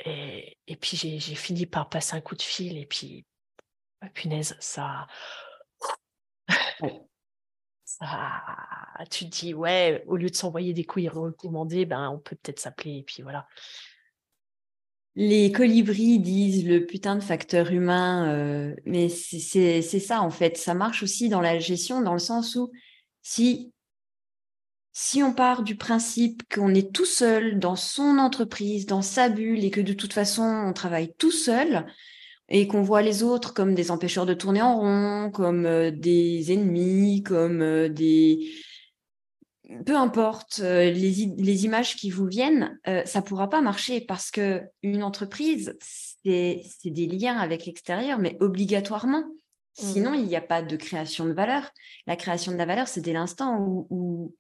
et, 0.05 0.59
et 0.67 0.77
puis 0.77 0.97
j'ai 0.97 1.35
fini 1.35 1.65
par 1.65 1.89
passer 1.89 2.17
un 2.17 2.21
coup 2.21 2.35
de 2.35 2.43
fil 2.43 2.77
et 2.77 2.87
puis 2.87 3.25
ah, 4.01 4.09
punaise, 4.11 4.57
ça... 4.61 5.07
ça... 7.85 8.43
Tu 9.11 9.29
te 9.29 9.31
dis, 9.31 9.55
ouais, 9.55 10.05
au 10.07 10.17
lieu 10.17 10.31
de 10.31 10.37
s'envoyer 10.37 10.73
des 10.73 10.85
couilles 10.85 11.09
recommandées, 11.09 11.87
ben, 11.87 12.11
on 12.11 12.19
peut 12.19 12.37
peut-être 12.37 12.61
s'appeler, 12.61 12.99
et 12.99 13.03
puis 13.03 13.23
voilà. 13.23 13.47
Les 15.19 15.51
colibris 15.51 16.19
disent 16.19 16.67
le 16.67 16.85
putain 16.85 17.17
de 17.17 17.23
facteur 17.23 17.71
humain, 17.73 18.29
euh, 18.35 18.75
mais 18.85 19.09
c'est 19.09 19.81
ça 19.81 20.21
en 20.21 20.31
fait. 20.31 20.59
Ça 20.59 20.75
marche 20.75 21.03
aussi 21.03 21.31
dans 21.31 21.41
la 21.41 21.59
gestion, 21.59 22.03
dans 22.03 22.13
le 22.13 22.19
sens 22.19 22.55
où 22.55 22.71
si, 23.23 23.73
si 24.93 25.23
on 25.23 25.33
part 25.33 25.63
du 25.63 25.75
principe 25.75 26.43
qu'on 26.55 26.75
est 26.75 26.93
tout 26.93 27.07
seul 27.07 27.59
dans 27.59 27.77
son 27.77 28.19
entreprise, 28.19 28.85
dans 28.85 29.01
sa 29.01 29.31
bulle, 29.31 29.65
et 29.65 29.71
que 29.71 29.81
de 29.81 29.95
toute 29.95 30.13
façon 30.13 30.43
on 30.43 30.75
travaille 30.75 31.15
tout 31.15 31.33
seul, 31.33 31.87
et 32.49 32.69
qu'on 32.69 32.83
voit 32.83 33.03
les 33.03 33.23
autres 33.23 33.55
comme 33.55 33.75
des 33.75 33.91
empêcheurs 33.91 34.27
de 34.27 34.35
tourner 34.35 34.63
en 34.63 34.79
rond, 34.79 35.31
comme 35.31 35.67
euh, 35.67 35.91
des 35.91 36.53
ennemis, 36.53 37.23
comme 37.23 37.63
euh, 37.63 37.89
des... 37.89 38.51
Peu 39.85 39.97
importe 39.97 40.61
euh, 40.63 40.93
les, 40.93 41.33
les, 41.37 41.65
images 41.65 41.97
qui 41.97 42.09
vous 42.09 42.27
viennent, 42.27 42.79
ça 43.05 43.21
pourra 43.21 43.51
pas 43.51 43.61
marcher 43.61 44.01
parce 44.01 44.31
que 44.31 44.63
une 44.85 45.03
entreprise, 45.03 45.77
c'est 45.81 46.63
des 46.85 47.07
liens 47.07 47.37
avec 47.37 47.67
l'extérieur, 47.67 48.21
mais 48.21 48.37
obligatoirement. 48.39 49.25
Sinon, 49.73 50.13
mmh. 50.13 50.21
il 50.21 50.27
n'y 50.27 50.37
a 50.37 50.41
pas 50.41 50.63
de 50.63 50.77
création 50.77 51.27
de 51.27 51.33
valeur. 51.33 51.69
La 52.07 52.15
création 52.15 52.53
de 52.53 52.57
la 52.57 52.65
valeur, 52.65 52.87
c'est 52.87 53.01
dès 53.01 53.13
l'instant 53.13 53.59
où, 53.59 53.89
où, 53.91 54.35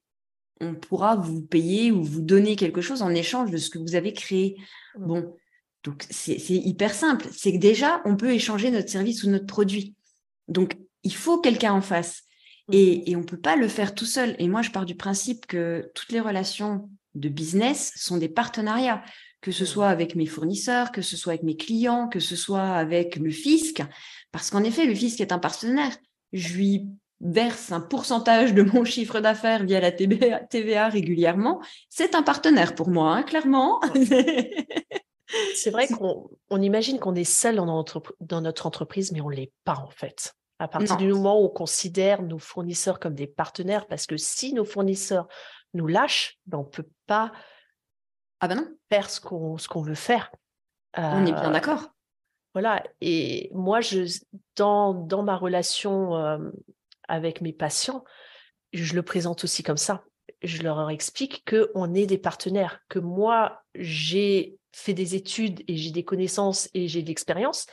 on 0.60 0.74
pourra 0.74 1.16
vous 1.16 1.42
payer 1.42 1.90
ou 1.90 2.02
vous 2.02 2.22
donner 2.22 2.54
quelque 2.54 2.80
chose 2.80 3.02
en 3.02 3.10
échange 3.10 3.50
de 3.50 3.58
ce 3.58 3.68
que 3.68 3.78
vous 3.78 3.96
avez 3.96 4.12
créé. 4.12 4.56
Mmh. 4.96 5.06
Bon, 5.06 5.36
donc, 5.86 6.04
c'est 6.10 6.36
hyper 6.50 6.92
simple. 6.92 7.28
C'est 7.32 7.52
que 7.52 7.58
déjà, 7.58 8.02
on 8.04 8.16
peut 8.16 8.32
échanger 8.32 8.72
notre 8.72 8.90
service 8.90 9.22
ou 9.22 9.30
notre 9.30 9.46
produit. 9.46 9.94
Donc, 10.48 10.76
il 11.04 11.14
faut 11.14 11.40
quelqu'un 11.40 11.72
en 11.72 11.80
face. 11.80 12.24
Mmh. 12.68 12.72
Et, 12.74 13.16
on 13.16 13.20
ne 13.20 13.24
peut 13.24 13.40
pas 13.40 13.54
le 13.54 13.68
faire 13.68 13.94
tout 13.94 14.04
seul. 14.04 14.34
Et 14.40 14.48
moi, 14.48 14.62
je 14.62 14.72
pars 14.72 14.84
du 14.84 14.96
principe 14.96 15.46
que 15.46 15.88
toutes 15.94 16.10
les 16.10 16.18
relations 16.18 16.90
de 17.14 17.28
business 17.28 17.92
sont 17.94 18.16
des 18.16 18.28
partenariats, 18.28 19.04
que 19.40 19.52
ce 19.52 19.62
mmh. 19.62 19.66
soit 19.66 19.88
avec 19.88 20.16
mes 20.16 20.26
fournisseurs, 20.26 20.90
que 20.90 21.02
ce 21.02 21.16
soit 21.16 21.34
avec 21.34 21.44
mes 21.44 21.56
clients, 21.56 22.08
que 22.08 22.18
ce 22.18 22.34
soit 22.34 22.74
avec 22.74 23.14
le 23.14 23.30
fisc. 23.30 23.80
Parce 24.32 24.50
qu'en 24.50 24.64
effet, 24.64 24.86
le 24.86 24.94
fisc 24.94 25.20
est 25.20 25.30
un 25.30 25.38
partenaire. 25.38 25.96
Je 26.32 26.52
lui 26.54 26.88
verse 27.20 27.70
un 27.70 27.80
pourcentage 27.80 28.54
de 28.54 28.62
mon 28.62 28.84
chiffre 28.84 29.20
d'affaires 29.20 29.62
via 29.62 29.80
la 29.80 29.92
TVA 29.92 30.88
régulièrement. 30.88 31.62
C'est 31.88 32.16
un 32.16 32.24
partenaire 32.24 32.74
pour 32.74 32.90
moi, 32.90 33.14
hein, 33.14 33.22
clairement. 33.22 33.80
C'est 35.54 35.70
vrai 35.70 35.88
qu'on 35.88 36.30
on 36.50 36.62
imagine 36.62 36.98
qu'on 36.98 37.14
est 37.14 37.24
seul 37.24 37.56
dans 37.56 37.66
notre, 37.66 38.02
dans 38.20 38.40
notre 38.40 38.66
entreprise, 38.66 39.12
mais 39.12 39.20
on 39.20 39.30
ne 39.30 39.36
l'est 39.36 39.52
pas 39.64 39.76
en 39.76 39.90
fait. 39.90 40.34
À 40.58 40.68
partir 40.68 40.96
du 40.96 41.08
moment 41.08 41.40
où 41.40 41.44
on 41.44 41.50
considère 41.50 42.22
nos 42.22 42.38
fournisseurs 42.38 42.98
comme 42.98 43.14
des 43.14 43.26
partenaires, 43.26 43.86
parce 43.86 44.06
que 44.06 44.16
si 44.16 44.54
nos 44.54 44.64
fournisseurs 44.64 45.28
nous 45.74 45.86
lâchent, 45.86 46.38
ben 46.46 46.58
on 46.58 46.62
ne 46.62 46.68
peut 46.68 46.88
pas 47.06 47.32
ah 48.40 48.48
ben 48.48 48.56
non. 48.56 48.68
faire 48.90 49.10
ce 49.10 49.20
qu'on 49.20 49.82
veut 49.82 49.94
faire. 49.94 50.30
on 50.96 51.26
est 51.26 51.32
bien 51.32 51.50
euh, 51.50 51.52
d'accord. 51.52 51.90
Voilà. 52.54 52.82
Et 53.02 53.50
moi, 53.52 53.82
je, 53.82 54.18
dans, 54.56 54.94
dans 54.94 55.22
ma 55.22 55.36
relation 55.36 56.16
euh, 56.16 56.38
avec 57.06 57.42
mes 57.42 57.52
patients, 57.52 58.02
je 58.72 58.94
le 58.94 59.02
présente 59.02 59.44
aussi 59.44 59.62
comme 59.62 59.76
ça. 59.76 60.04
Je 60.42 60.62
leur 60.62 60.90
explique 60.90 61.48
qu'on 61.48 61.94
est 61.94 62.06
des 62.06 62.18
partenaires, 62.18 62.80
que 62.88 62.98
moi, 62.98 63.62
j'ai 63.74 64.58
fait 64.72 64.94
des 64.94 65.14
études 65.14 65.62
et 65.68 65.76
j'ai 65.76 65.90
des 65.90 66.04
connaissances 66.04 66.68
et 66.74 66.88
j'ai 66.88 67.02
de 67.02 67.08
l'expérience, 67.08 67.66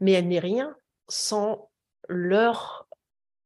mais 0.00 0.12
elle 0.12 0.28
n'est 0.28 0.38
rien 0.38 0.74
sans 1.08 1.70
leur, 2.08 2.88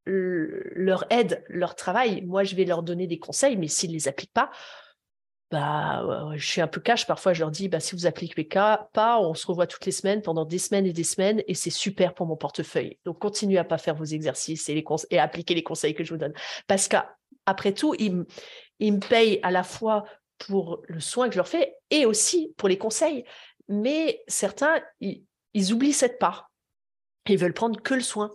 aide, 0.05 1.43
leur 1.47 1.75
travail. 1.75 2.21
Moi, 2.21 2.43
je 2.43 2.55
vais 2.55 2.65
leur 2.65 2.83
donner 2.83 3.07
des 3.07 3.19
conseils, 3.19 3.57
mais 3.57 3.67
s'ils 3.67 3.89
ne 3.89 3.95
les 3.95 4.07
appliquent 4.07 4.33
pas, 4.33 4.49
bah, 5.51 6.31
je 6.35 6.45
suis 6.45 6.61
un 6.61 6.67
peu 6.67 6.81
cash. 6.81 7.05
Parfois, 7.05 7.33
je 7.33 7.41
leur 7.41 7.51
dis, 7.51 7.69
bah, 7.69 7.79
si 7.79 7.95
vous 7.95 8.07
appliquez 8.07 8.43
pas, 8.43 9.19
on 9.19 9.33
se 9.33 9.45
revoit 9.45 9.67
toutes 9.67 9.85
les 9.85 9.91
semaines 9.91 10.21
pendant 10.21 10.45
des 10.45 10.57
semaines 10.57 10.85
et 10.85 10.93
des 10.93 11.03
semaines 11.03 11.43
et 11.47 11.53
c'est 11.53 11.69
super 11.69 12.13
pour 12.13 12.25
mon 12.25 12.35
portefeuille. 12.35 12.97
Donc, 13.05 13.19
continuez 13.19 13.59
à 13.59 13.63
pas 13.63 13.77
faire 13.77 13.95
vos 13.95 14.03
exercices 14.03 14.67
et, 14.69 14.73
les 14.73 14.83
à 15.17 15.23
appliquer 15.23 15.53
les 15.53 15.63
conseils 15.63 15.93
que 15.93 16.03
je 16.03 16.11
vous 16.11 16.19
donne. 16.19 16.33
Parce 16.67 16.87
qu'après 17.45 17.73
tout, 17.73 17.95
ils, 17.99 18.13
me 18.13 18.99
payent 18.99 19.39
à 19.43 19.51
la 19.51 19.63
fois 19.63 20.05
pour 20.37 20.83
le 20.87 20.99
soin 20.99 21.27
que 21.27 21.33
je 21.33 21.39
leur 21.39 21.47
fais 21.47 21.75
et 21.89 22.05
aussi 22.05 22.53
pour 22.57 22.69
les 22.69 22.77
conseils. 22.77 23.23
Mais 23.69 24.23
certains, 24.27 24.81
ils, 24.99 25.23
ils 25.53 25.73
oublient 25.73 25.93
cette 25.93 26.19
part. 26.19 26.51
Ils 27.27 27.37
veulent 27.37 27.53
prendre 27.53 27.81
que 27.81 27.93
le 27.93 28.01
soin, 28.01 28.31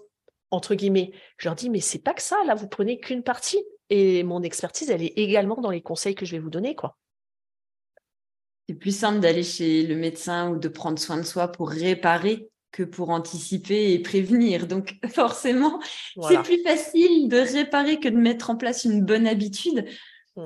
entre 0.50 0.74
guillemets. 0.74 1.12
Je 1.36 1.48
leur 1.48 1.54
dis, 1.54 1.70
mais 1.70 1.80
c'est 1.80 1.98
pas 1.98 2.14
que 2.14 2.22
ça, 2.22 2.42
là, 2.44 2.54
vous 2.54 2.68
prenez 2.68 2.98
qu'une 3.00 3.22
partie. 3.22 3.62
Et 3.90 4.22
mon 4.22 4.42
expertise, 4.42 4.90
elle 4.90 5.02
est 5.02 5.18
également 5.18 5.56
dans 5.56 5.70
les 5.70 5.82
conseils 5.82 6.14
que 6.14 6.26
je 6.26 6.32
vais 6.32 6.38
vous 6.38 6.50
donner, 6.50 6.74
quoi. 6.74 6.96
C'est 8.68 8.74
plus 8.74 8.96
simple 8.96 9.20
d'aller 9.20 9.42
chez 9.42 9.86
le 9.86 9.96
médecin 9.96 10.50
ou 10.50 10.58
de 10.58 10.68
prendre 10.68 10.98
soin 10.98 11.16
de 11.16 11.22
soi 11.22 11.48
pour 11.48 11.70
réparer 11.70 12.50
que 12.70 12.82
pour 12.82 13.10
anticiper 13.10 13.92
et 13.92 13.98
prévenir. 14.00 14.66
Donc 14.66 14.96
forcément, 15.08 15.80
c'est 16.28 16.42
plus 16.42 16.62
facile 16.62 17.28
de 17.28 17.38
réparer 17.38 18.00
que 18.00 18.08
de 18.08 18.16
mettre 18.16 18.50
en 18.50 18.56
place 18.56 18.84
une 18.84 19.04
bonne 19.04 19.26
habitude. 19.26 19.84
Mm. 20.36 20.44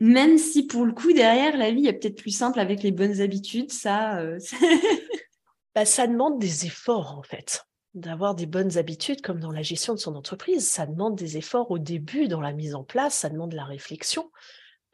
Même 0.00 0.38
si 0.38 0.66
pour 0.66 0.84
le 0.84 0.92
coup, 0.92 1.12
derrière, 1.12 1.56
la 1.56 1.72
vie 1.72 1.86
est 1.86 1.94
peut-être 1.94 2.20
plus 2.20 2.36
simple 2.36 2.60
avec 2.60 2.82
les 2.82 2.92
bonnes 2.92 3.20
habitudes, 3.20 3.72
ça... 3.72 4.18
Euh, 4.18 4.38
bah, 5.74 5.84
ça 5.84 6.06
demande 6.06 6.38
des 6.38 6.66
efforts, 6.66 7.18
en 7.18 7.22
fait 7.22 7.64
d'avoir 7.94 8.34
des 8.34 8.46
bonnes 8.46 8.78
habitudes 8.78 9.22
comme 9.22 9.40
dans 9.40 9.50
la 9.50 9.62
gestion 9.62 9.94
de 9.94 9.98
son 9.98 10.14
entreprise. 10.14 10.68
Ça 10.68 10.86
demande 10.86 11.16
des 11.16 11.36
efforts 11.36 11.70
au 11.70 11.78
début 11.78 12.28
dans 12.28 12.40
la 12.40 12.52
mise 12.52 12.74
en 12.74 12.84
place, 12.84 13.14
ça 13.14 13.28
demande 13.28 13.50
de 13.50 13.56
la 13.56 13.64
réflexion. 13.64 14.30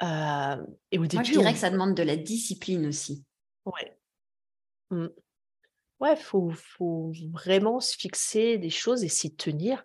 Euh, 0.03 0.57
et 0.91 0.99
au 0.99 1.07
début, 1.07 1.17
Moi, 1.17 1.25
je 1.25 1.33
dirais 1.33 1.53
que 1.53 1.59
ça 1.59 1.71
demande 1.71 1.95
de 1.95 2.03
la 2.03 2.17
discipline 2.17 2.87
aussi. 2.87 3.25
Ouais. 3.65 3.99
Mmh. 4.91 5.07
Ouais, 6.05 6.17
faut, 6.17 6.51
faut 6.51 7.13
vraiment 7.33 7.81
se 7.81 7.97
fixer 7.97 8.59
des 8.59 8.69
choses 8.69 9.05
et 9.05 9.09
s'y 9.09 9.35
tenir 9.35 9.83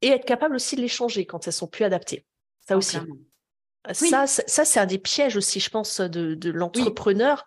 et 0.00 0.10
être 0.10 0.24
capable 0.24 0.54
aussi 0.54 0.76
de 0.76 0.80
les 0.80 0.86
changer 0.86 1.26
quand 1.26 1.44
elles 1.44 1.52
sont 1.52 1.66
plus 1.66 1.84
adaptées. 1.84 2.24
Ça 2.68 2.76
aussi. 2.76 2.98
Ça, 3.92 4.28
ça 4.28 4.64
c'est 4.64 4.78
un 4.78 4.86
des 4.86 4.98
pièges 4.98 5.36
aussi, 5.36 5.58
je 5.58 5.70
pense, 5.70 6.00
de, 6.00 6.36
de 6.36 6.50
l'entrepreneur. 6.50 7.44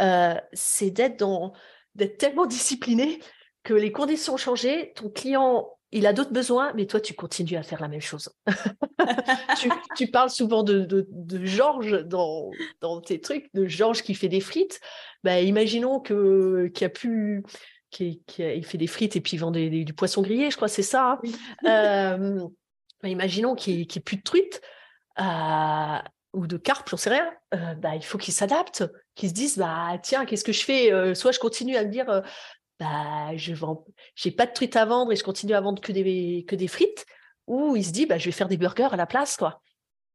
Euh, 0.00 0.36
c'est 0.54 0.90
d'être 0.90 1.18
dans 1.18 1.52
d'être 1.94 2.16
tellement 2.16 2.46
discipliné 2.46 3.20
que 3.62 3.74
les 3.74 3.92
conditions 3.92 4.34
ont 4.34 4.38
changé, 4.38 4.94
ton 4.94 5.10
client, 5.10 5.75
il 5.96 6.06
a 6.06 6.12
d'autres 6.12 6.32
besoins, 6.32 6.72
mais 6.74 6.86
toi, 6.86 7.00
tu 7.00 7.14
continues 7.14 7.56
à 7.56 7.62
faire 7.62 7.80
la 7.80 7.88
même 7.88 8.02
chose. 8.02 8.28
tu, 9.96 10.06
parles 10.08 10.28
souvent 10.28 10.62
de, 10.62 10.80
de, 10.80 11.44
Georges 11.44 12.04
dans, 12.04 12.50
dans, 12.82 13.00
tes 13.00 13.18
trucs, 13.20 13.48
de 13.54 13.66
Georges 13.66 14.02
qui 14.02 14.14
fait 14.14 14.28
des 14.28 14.40
frites. 14.40 14.80
Bah, 15.24 15.40
imaginons 15.40 16.00
que 16.00 16.70
qu'il 16.74 16.84
a 16.84 16.90
pu 16.90 17.42
qui, 17.90 18.22
il 18.38 18.64
fait 18.64 18.78
des 18.78 18.86
frites 18.86 19.16
et 19.16 19.20
puis 19.22 19.36
il 19.36 19.40
vend 19.40 19.50
du 19.50 19.94
poisson 19.94 20.20
grillé, 20.20 20.50
je 20.50 20.56
crois, 20.56 20.68
c'est 20.68 20.82
ça. 20.82 21.12
Hein. 21.12 21.20
Euh, 21.66 22.46
bah, 23.02 23.08
imaginons 23.08 23.54
qu'il 23.54 23.76
n'y 23.76 23.82
ait, 23.82 24.00
plus 24.00 24.18
de 24.18 24.22
truites 24.22 24.60
euh, 25.18 25.98
ou 26.34 26.46
de 26.46 26.58
carpe, 26.58 26.90
j'en 26.90 26.98
sais 26.98 27.10
rien. 27.10 27.32
Euh, 27.54 27.74
bah, 27.74 27.96
il 27.96 28.04
faut 28.04 28.18
qu'il 28.18 28.34
s'adapte, 28.34 28.84
qu'il 29.14 29.30
se 29.30 29.34
dise 29.34 29.56
bah 29.56 29.98
tiens, 30.02 30.26
qu'est-ce 30.26 30.44
que 30.44 30.52
je 30.52 30.62
fais? 30.62 31.14
Soit 31.14 31.32
je 31.32 31.38
continue 31.38 31.76
à 31.76 31.84
me 31.84 31.90
dire 31.90 32.22
bah, 32.78 33.36
je 33.36 33.54
vends, 33.54 33.84
j'ai 34.14 34.30
pas 34.30 34.46
de 34.46 34.52
truite 34.52 34.76
à 34.76 34.84
vendre 34.84 35.12
et 35.12 35.16
je 35.16 35.24
continue 35.24 35.54
à 35.54 35.60
vendre 35.60 35.80
que 35.80 35.92
des, 35.92 36.68
frites, 36.68 37.06
ou 37.46 37.76
il 37.76 37.84
se 37.84 37.92
dit, 37.92 38.06
bah, 38.06 38.18
je 38.18 38.26
vais 38.26 38.32
faire 38.32 38.48
des 38.48 38.56
burgers 38.56 38.92
à 38.92 38.96
la 38.96 39.06
place, 39.06 39.36
quoi. 39.36 39.62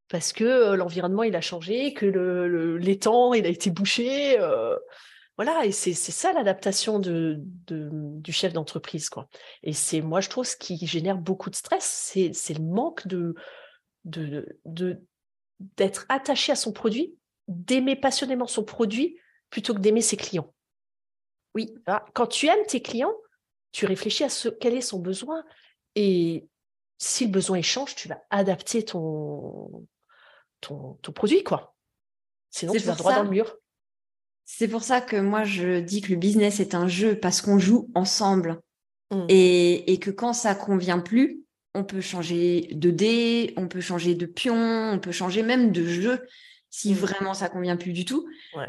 Parce 0.09 0.33
que 0.33 0.73
l'environnement, 0.73 1.23
il 1.23 1.35
a 1.35 1.41
changé, 1.41 1.93
que 1.93 2.05
le, 2.05 2.77
l'étang, 2.77 3.33
il 3.33 3.45
a 3.45 3.49
été 3.49 3.71
bouché. 3.71 4.37
Voilà, 5.37 5.65
et 5.65 5.71
c'est, 5.71 5.93
ça 5.93 6.33
l'adaptation 6.33 6.99
du 6.99 8.31
chef 8.31 8.53
d'entreprise, 8.53 9.09
quoi. 9.09 9.27
Et 9.63 9.73
c'est, 9.73 10.01
moi, 10.01 10.21
je 10.21 10.29
trouve, 10.29 10.45
ce 10.45 10.55
qui 10.55 10.85
génère 10.85 11.17
beaucoup 11.17 11.49
de 11.49 11.55
stress, 11.55 12.11
c'est, 12.13 12.53
le 12.53 12.63
manque 12.63 13.07
d'être 14.05 16.05
attaché 16.09 16.51
à 16.51 16.55
son 16.55 16.73
produit, 16.73 17.15
d'aimer 17.47 17.95
passionnément 17.95 18.45
son 18.45 18.63
produit, 18.63 19.17
plutôt 19.49 19.73
que 19.73 19.79
d'aimer 19.79 20.01
ses 20.01 20.17
clients. 20.17 20.53
Oui, 21.55 21.73
ah, 21.87 22.05
quand 22.13 22.27
tu 22.27 22.47
aimes 22.47 22.65
tes 22.67 22.81
clients, 22.81 23.13
tu 23.71 23.85
réfléchis 23.85 24.23
à 24.23 24.29
ce, 24.29 24.49
quel 24.49 24.73
est 24.73 24.81
son 24.81 24.99
besoin 24.99 25.43
et 25.95 26.47
si 26.97 27.25
le 27.25 27.31
besoin 27.31 27.61
change, 27.61 27.95
tu 27.95 28.07
vas 28.07 28.21
adapter 28.29 28.85
ton, 28.85 29.87
ton, 30.61 30.95
produit, 31.13 31.43
quoi. 31.43 31.75
Sinon, 32.51 32.73
tu 32.73 32.79
vas 32.79 32.95
droit 32.95 33.15
dans 33.15 33.23
le 33.23 33.29
mur. 33.29 33.57
C'est 34.45 34.67
pour 34.67 34.83
ça 34.83 35.01
que 35.01 35.15
moi, 35.15 35.43
je 35.43 35.79
dis 35.79 36.01
que 36.01 36.11
le 36.11 36.17
business 36.17 36.59
est 36.59 36.75
un 36.75 36.87
jeu 36.87 37.19
parce 37.19 37.41
qu'on 37.41 37.57
joue 37.57 37.89
ensemble. 37.95 38.61
Mmh. 39.11 39.25
Et, 39.29 39.91
et, 39.91 39.99
que 39.99 40.11
quand 40.11 40.33
ça 40.33 40.55
convient 40.55 40.99
plus, 40.99 41.41
on 41.73 41.83
peut 41.83 42.01
changer 42.01 42.69
de 42.71 42.91
dé, 42.91 43.53
on 43.57 43.67
peut 43.67 43.81
changer 43.81 44.15
de 44.15 44.25
pion, 44.25 44.55
on 44.55 44.99
peut 44.99 45.11
changer 45.11 45.43
même 45.43 45.71
de 45.71 45.85
jeu 45.85 46.21
si 46.71 46.93
mmh. 46.93 46.97
vraiment 46.97 47.33
ça 47.35 47.49
convient 47.49 47.77
plus 47.77 47.91
du 47.91 48.05
tout. 48.05 48.27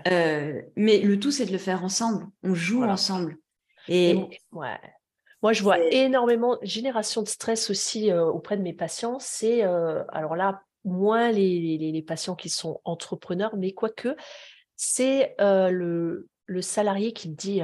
Euh, 0.09 0.61
mais 0.77 0.99
le 0.99 1.19
tout, 1.19 1.31
c'est 1.31 1.47
de 1.47 1.53
le 1.53 1.59
faire 1.59 1.85
ensemble. 1.85 2.27
On 2.43 2.53
joue 2.53 2.83
ensemble. 2.83 3.39
Et, 3.89 4.17
ouais. 4.51 4.79
Moi, 5.43 5.53
je 5.53 5.63
vois 5.63 5.79
énormément 5.93 6.59
génération 6.63 7.23
de 7.23 7.29
stress 7.29 7.71
aussi 7.71 8.11
euh, 8.11 8.25
auprès 8.25 8.57
de 8.57 8.63
mes 8.63 8.73
patients. 8.73 9.19
C'est 9.19 9.65
euh, 9.65 10.05
alors 10.09 10.37
là 10.37 10.63
moins 10.85 11.31
les, 11.31 11.79
les, 11.79 12.03
patients 12.03 12.35
qui 12.35 12.49
sont 12.49 12.81
entrepreneurs, 12.85 13.55
mais 13.57 13.73
quoique 13.73 14.17
c'est 14.75 15.37
le, 15.39 16.29
le 16.47 16.63
salarié 16.63 17.13
qui 17.13 17.31
me 17.31 17.37
dit 17.37 17.61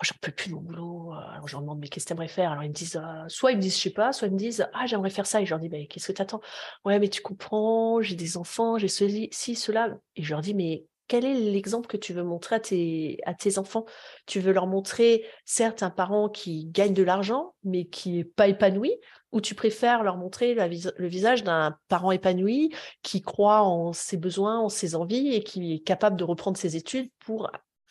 Oh, 0.00 0.04
j'en 0.04 0.14
peux 0.22 0.32
plus 0.32 0.48
de 0.48 0.54
mon 0.54 0.62
boulot. 0.62 1.12
Alors 1.12 1.46
je 1.46 1.52
leur 1.52 1.60
demande 1.60 1.78
mais 1.78 1.88
qu'est-ce 1.88 2.06
que 2.06 2.08
tu 2.08 2.12
aimerais 2.14 2.28
faire? 2.28 2.52
Alors 2.52 2.64
ils 2.64 2.70
me 2.70 2.74
disent 2.74 2.98
soit 3.28 3.52
ils 3.52 3.56
me 3.56 3.60
disent 3.60 3.76
je 3.76 3.82
sais 3.82 3.90
pas, 3.90 4.14
soit 4.14 4.28
ils 4.28 4.32
me 4.32 4.38
disent 4.38 4.66
ah 4.72 4.86
j'aimerais 4.86 5.10
faire 5.10 5.26
ça. 5.26 5.42
Et 5.42 5.46
je 5.46 5.50
leur 5.50 5.60
dis 5.60 5.68
mais 5.68 5.86
qu'est-ce 5.88 6.06
que 6.06 6.12
tu 6.12 6.22
attends 6.22 6.40
Ouais 6.86 6.98
mais 6.98 7.08
tu 7.08 7.20
comprends, 7.20 8.00
j'ai 8.00 8.14
des 8.14 8.38
enfants, 8.38 8.78
j'ai 8.78 8.88
ceci, 8.88 9.28
ci, 9.30 9.54
cela. 9.54 9.98
Et 10.16 10.22
je 10.22 10.30
leur 10.32 10.40
dis 10.40 10.54
mais 10.54 10.86
quel 11.06 11.26
est 11.26 11.34
l'exemple 11.34 11.86
que 11.86 11.98
tu 11.98 12.14
veux 12.14 12.22
montrer 12.22 12.56
à 12.56 12.60
tes, 12.60 13.18
à 13.26 13.34
tes 13.34 13.58
enfants? 13.58 13.84
Tu 14.26 14.40
veux 14.40 14.52
leur 14.52 14.66
montrer 14.66 15.26
certes 15.44 15.82
un 15.82 15.90
parent 15.90 16.30
qui 16.30 16.66
gagne 16.66 16.94
de 16.94 17.02
l'argent 17.02 17.54
mais 17.64 17.84
qui 17.84 18.12
n'est 18.12 18.24
pas 18.24 18.48
épanoui 18.48 18.96
ou 19.32 19.42
tu 19.42 19.54
préfères 19.54 20.02
leur 20.02 20.16
montrer 20.16 20.54
le 20.54 21.08
visage 21.08 21.44
d'un 21.44 21.76
parent 21.88 22.10
épanoui 22.10 22.74
qui 23.02 23.20
croit 23.20 23.62
en 23.62 23.92
ses 23.92 24.16
besoins, 24.16 24.60
en 24.60 24.68
ses 24.70 24.94
envies 24.94 25.34
et 25.34 25.42
qui 25.42 25.74
est 25.74 25.80
capable 25.80 26.16
de 26.16 26.24
reprendre 26.24 26.56
ses 26.56 26.76
études 26.76 27.10
pour 27.18 27.50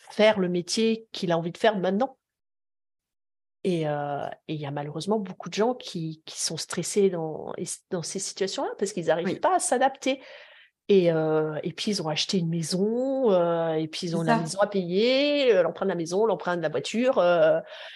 faire 0.10 0.40
le 0.40 0.50
métier 0.50 1.08
qu'il 1.12 1.32
a 1.32 1.38
envie 1.38 1.52
de 1.52 1.58
faire 1.58 1.78
maintenant. 1.78 2.18
Euh, 3.68 4.28
et 4.48 4.54
il 4.54 4.60
y 4.60 4.66
a 4.66 4.72
malheureusement 4.72 5.20
beaucoup 5.20 5.50
de 5.50 5.54
gens 5.54 5.74
qui, 5.74 6.22
qui 6.26 6.40
sont 6.40 6.58
stressés 6.58 7.10
dans, 7.10 7.54
dans 7.90 8.04
ces 8.04 8.20
situations-là 8.20 8.72
parce 8.78 8.94
qu'ils 8.94 9.08
n'arrivent 9.08 9.40
pas 9.40 9.56
à 9.56 9.60
s'adapter. 9.60 10.22
Et, 10.88 11.12
euh, 11.12 11.60
et, 11.62 11.72
puis 11.72 11.92
ils 11.92 12.02
ont 12.02 12.08
acheté 12.08 12.40
une 12.40 12.50
maison, 12.50 13.32
euh, 13.32 13.74
et 13.74 13.88
puis 13.88 14.08
ils 14.08 14.16
ont 14.16 14.24
la 14.24 14.40
maison 14.40 14.60
à 14.60 14.66
payer, 14.66 15.62
l'emprunt 15.62 15.86
de 15.86 15.92
la 15.92 15.96
maison, 15.96 16.26
l'emprunt 16.26 16.58
de 16.58 16.64
la 16.64 16.70
voiture. 16.70 17.22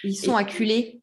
ils 0.03 0.15
sont 0.15 0.35
acculés. 0.35 1.01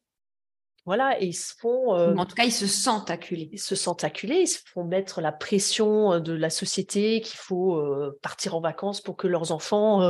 Voilà, 0.91 1.23
et 1.23 1.27
ils 1.27 1.35
se 1.35 1.55
font. 1.57 1.93
en 1.93 2.27
tout 2.27 2.35
cas, 2.35 2.43
ils 2.43 2.51
se 2.51 2.67
sentent 2.67 3.13
acculés. 3.13 3.49
Ils 3.53 3.61
se 3.61 3.77
sentent 3.77 4.03
acculés, 4.03 4.41
ils 4.41 4.49
se 4.49 4.59
font 4.67 4.83
mettre 4.83 5.21
la 5.21 5.31
pression 5.31 6.19
de 6.19 6.33
la 6.33 6.51
société 6.51 7.21
qu'il 7.21 7.39
faut 7.39 7.81
partir 8.23 8.57
en 8.57 8.61
vacances 8.61 9.01
pour 9.01 9.17
que 9.17 9.29
leurs 9.29 9.53
enfants 9.53 10.01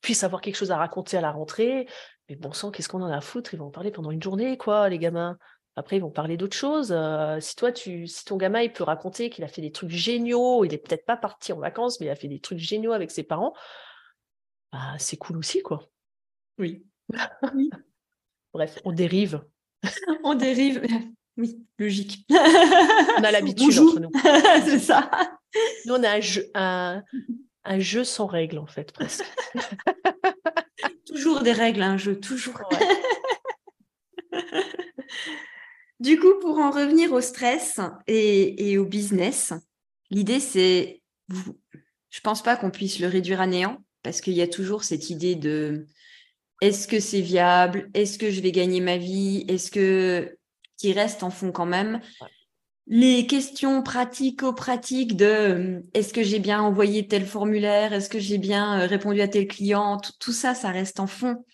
puissent 0.00 0.24
avoir 0.24 0.40
quelque 0.40 0.56
chose 0.56 0.72
à 0.72 0.76
raconter 0.76 1.18
à 1.18 1.20
la 1.20 1.30
rentrée. 1.30 1.86
Mais 2.28 2.34
bon 2.34 2.52
sang, 2.52 2.72
qu'est-ce 2.72 2.88
qu'on 2.88 3.00
en 3.02 3.12
a 3.12 3.18
à 3.18 3.20
foutre? 3.20 3.54
Ils 3.54 3.58
vont 3.58 3.66
en 3.66 3.70
parler 3.70 3.92
pendant 3.92 4.10
une 4.10 4.20
journée, 4.20 4.58
quoi, 4.58 4.88
les 4.88 4.98
gamins. 4.98 5.38
Après, 5.76 5.98
ils 5.98 6.02
vont 6.02 6.10
parler 6.10 6.36
d'autres 6.36 6.56
choses. 6.56 6.92
si 7.38 7.54
toi, 7.54 7.70
tu, 7.70 8.08
si 8.08 8.24
ton 8.24 8.36
gamin, 8.36 8.62
il 8.62 8.72
peut 8.72 8.82
raconter 8.82 9.30
qu'il 9.30 9.44
a 9.44 9.48
fait 9.48 9.62
des 9.62 9.70
trucs 9.70 9.90
géniaux, 9.90 10.64
il 10.64 10.74
est 10.74 10.78
peut-être 10.78 11.06
pas 11.06 11.16
parti 11.16 11.52
en 11.52 11.60
vacances, 11.60 12.00
mais 12.00 12.06
il 12.06 12.10
a 12.10 12.16
fait 12.16 12.26
des 12.26 12.40
trucs 12.40 12.58
géniaux 12.58 12.90
avec 12.90 13.12
ses 13.12 13.22
parents, 13.22 13.54
bah, 14.72 14.96
c'est 14.98 15.16
cool 15.16 15.36
aussi, 15.36 15.62
quoi. 15.62 15.88
Oui. 16.58 16.84
Bref, 18.52 18.80
on 18.84 18.90
dérive. 18.90 19.44
on 20.24 20.34
dérive. 20.34 20.82
Oui, 21.36 21.58
logique. 21.78 22.26
On 22.30 23.24
a 23.24 23.30
l'habitude 23.30 23.78
entre 23.78 24.00
nous. 24.00 24.10
c'est 24.64 24.78
ça. 24.78 25.10
Nous, 25.86 25.94
on 25.94 26.04
a 26.04 27.02
un 27.64 27.78
jeu, 27.78 28.04
sans 28.04 28.26
règles, 28.26 28.58
en 28.58 28.66
fait, 28.66 28.92
presque. 28.92 29.24
toujours 31.06 31.42
des 31.42 31.52
règles, 31.52 31.82
un 31.82 31.96
jeu, 31.96 32.18
toujours. 32.18 32.68
du 36.00 36.18
coup, 36.18 36.34
pour 36.40 36.58
en 36.58 36.70
revenir 36.70 37.12
au 37.12 37.20
stress 37.20 37.80
et, 38.06 38.78
au 38.78 38.84
business, 38.84 39.52
l'idée, 40.10 40.40
c'est. 40.40 41.02
Je 42.10 42.20
pense 42.20 42.42
pas 42.42 42.56
qu'on 42.56 42.70
puisse 42.70 42.98
le 42.98 43.08
réduire 43.08 43.40
à 43.40 43.46
néant, 43.46 43.82
parce 44.02 44.20
qu'il 44.20 44.34
y 44.34 44.42
a 44.42 44.48
toujours 44.48 44.84
cette 44.84 45.08
idée 45.08 45.34
de 45.34 45.86
est-ce 46.62 46.86
que 46.86 47.00
c'est 47.00 47.20
viable? 47.20 47.90
Est-ce 47.92 48.18
que 48.18 48.30
je 48.30 48.40
vais 48.40 48.52
gagner 48.52 48.80
ma 48.80 48.96
vie? 48.96 49.44
Est-ce 49.48 49.68
que 49.72 50.38
qui 50.76 50.92
restent 50.92 51.24
en 51.24 51.30
fond 51.30 51.50
quand 51.50 51.66
même? 51.66 52.00
Les 52.86 53.26
questions 53.26 53.82
pratico-pratiques 53.82 55.16
de 55.16 55.24
euh, 55.24 55.80
est-ce 55.92 56.12
que 56.12 56.22
j'ai 56.22 56.38
bien 56.38 56.62
envoyé 56.62 57.08
tel 57.08 57.26
formulaire, 57.26 57.92
est-ce 57.92 58.08
que 58.08 58.20
j'ai 58.20 58.38
bien 58.38 58.80
euh, 58.80 58.86
répondu 58.86 59.20
à 59.20 59.26
tel 59.26 59.48
client, 59.48 60.00
tout, 60.20 60.32
ça, 60.32 60.54
ça 60.54 60.70
reste 60.70 61.00
en 61.00 61.08
fond. 61.08 61.44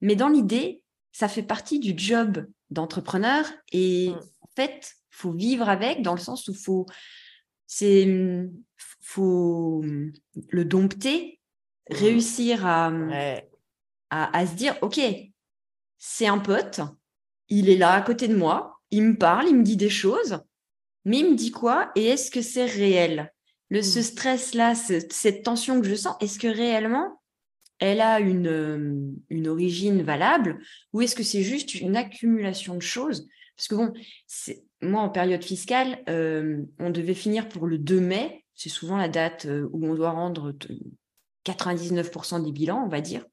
Mais 0.00 0.16
dans 0.16 0.28
l'idée, 0.28 0.82
ça 1.12 1.28
fait 1.28 1.42
partie 1.42 1.78
du 1.78 1.92
job 1.94 2.46
d'entrepreneur 2.70 3.44
et 3.70 4.10
mm. 4.10 4.14
en 4.14 4.48
fait, 4.56 4.94
faut 5.10 5.32
vivre 5.32 5.68
avec 5.68 6.00
dans 6.00 6.14
le 6.14 6.20
sens 6.20 6.48
où 6.48 6.54
faut 6.54 6.86
c'est 7.66 8.08
faut 9.02 9.84
le 10.48 10.64
dompter, 10.64 11.38
mm. 11.90 11.94
réussir 11.94 12.66
à, 12.66 12.90
à 14.12 14.46
se 14.46 14.54
dire 14.54 14.76
ok, 14.82 15.00
c'est 15.98 16.26
un 16.26 16.38
pote, 16.38 16.80
il 17.48 17.70
est 17.70 17.76
là 17.76 17.92
à 17.92 18.02
côté 18.02 18.28
de 18.28 18.36
moi, 18.36 18.80
il 18.90 19.02
me 19.04 19.16
parle, 19.16 19.48
il 19.48 19.56
me 19.56 19.62
dit 19.62 19.76
des 19.76 19.90
choses, 19.90 20.40
mais 21.04 21.20
il 21.20 21.30
me 21.30 21.36
dit 21.36 21.50
quoi 21.50 21.90
et 21.96 22.06
est-ce 22.06 22.30
que 22.30 22.42
c'est 22.42 22.66
réel? 22.66 23.32
Le, 23.70 23.82
Ce 23.82 24.00
hmm. 24.00 24.02
stress-là, 24.02 24.74
cette 24.74 25.42
tension 25.42 25.80
que 25.80 25.88
je 25.88 25.94
sens, 25.94 26.16
est-ce 26.20 26.38
que 26.38 26.48
réellement 26.48 27.20
elle 27.78 28.00
a 28.00 28.20
une, 28.20 28.46
euh, 28.46 29.10
une 29.28 29.48
origine 29.48 30.02
valable 30.02 30.60
ou 30.92 31.00
est-ce 31.00 31.16
que 31.16 31.24
c'est 31.24 31.42
juste 31.42 31.74
une 31.74 31.96
accumulation 31.96 32.76
de 32.76 32.82
choses? 32.82 33.28
Parce 33.56 33.66
que 33.66 33.74
bon, 33.74 33.92
moi 34.82 35.02
en 35.02 35.08
période 35.08 35.42
fiscale, 35.42 36.00
euh, 36.08 36.62
on 36.78 36.90
devait 36.90 37.14
finir 37.14 37.48
pour 37.48 37.66
le 37.66 37.78
2 37.78 38.00
mai, 38.00 38.44
c'est 38.54 38.68
souvent 38.68 38.96
la 38.96 39.08
date 39.08 39.46
euh, 39.46 39.68
où 39.72 39.86
on 39.86 39.94
doit 39.94 40.10
rendre 40.10 40.54
99% 41.44 42.44
des 42.44 42.52
bilans, 42.52 42.84
on 42.84 42.88
va 42.88 43.00
dire. 43.00 43.24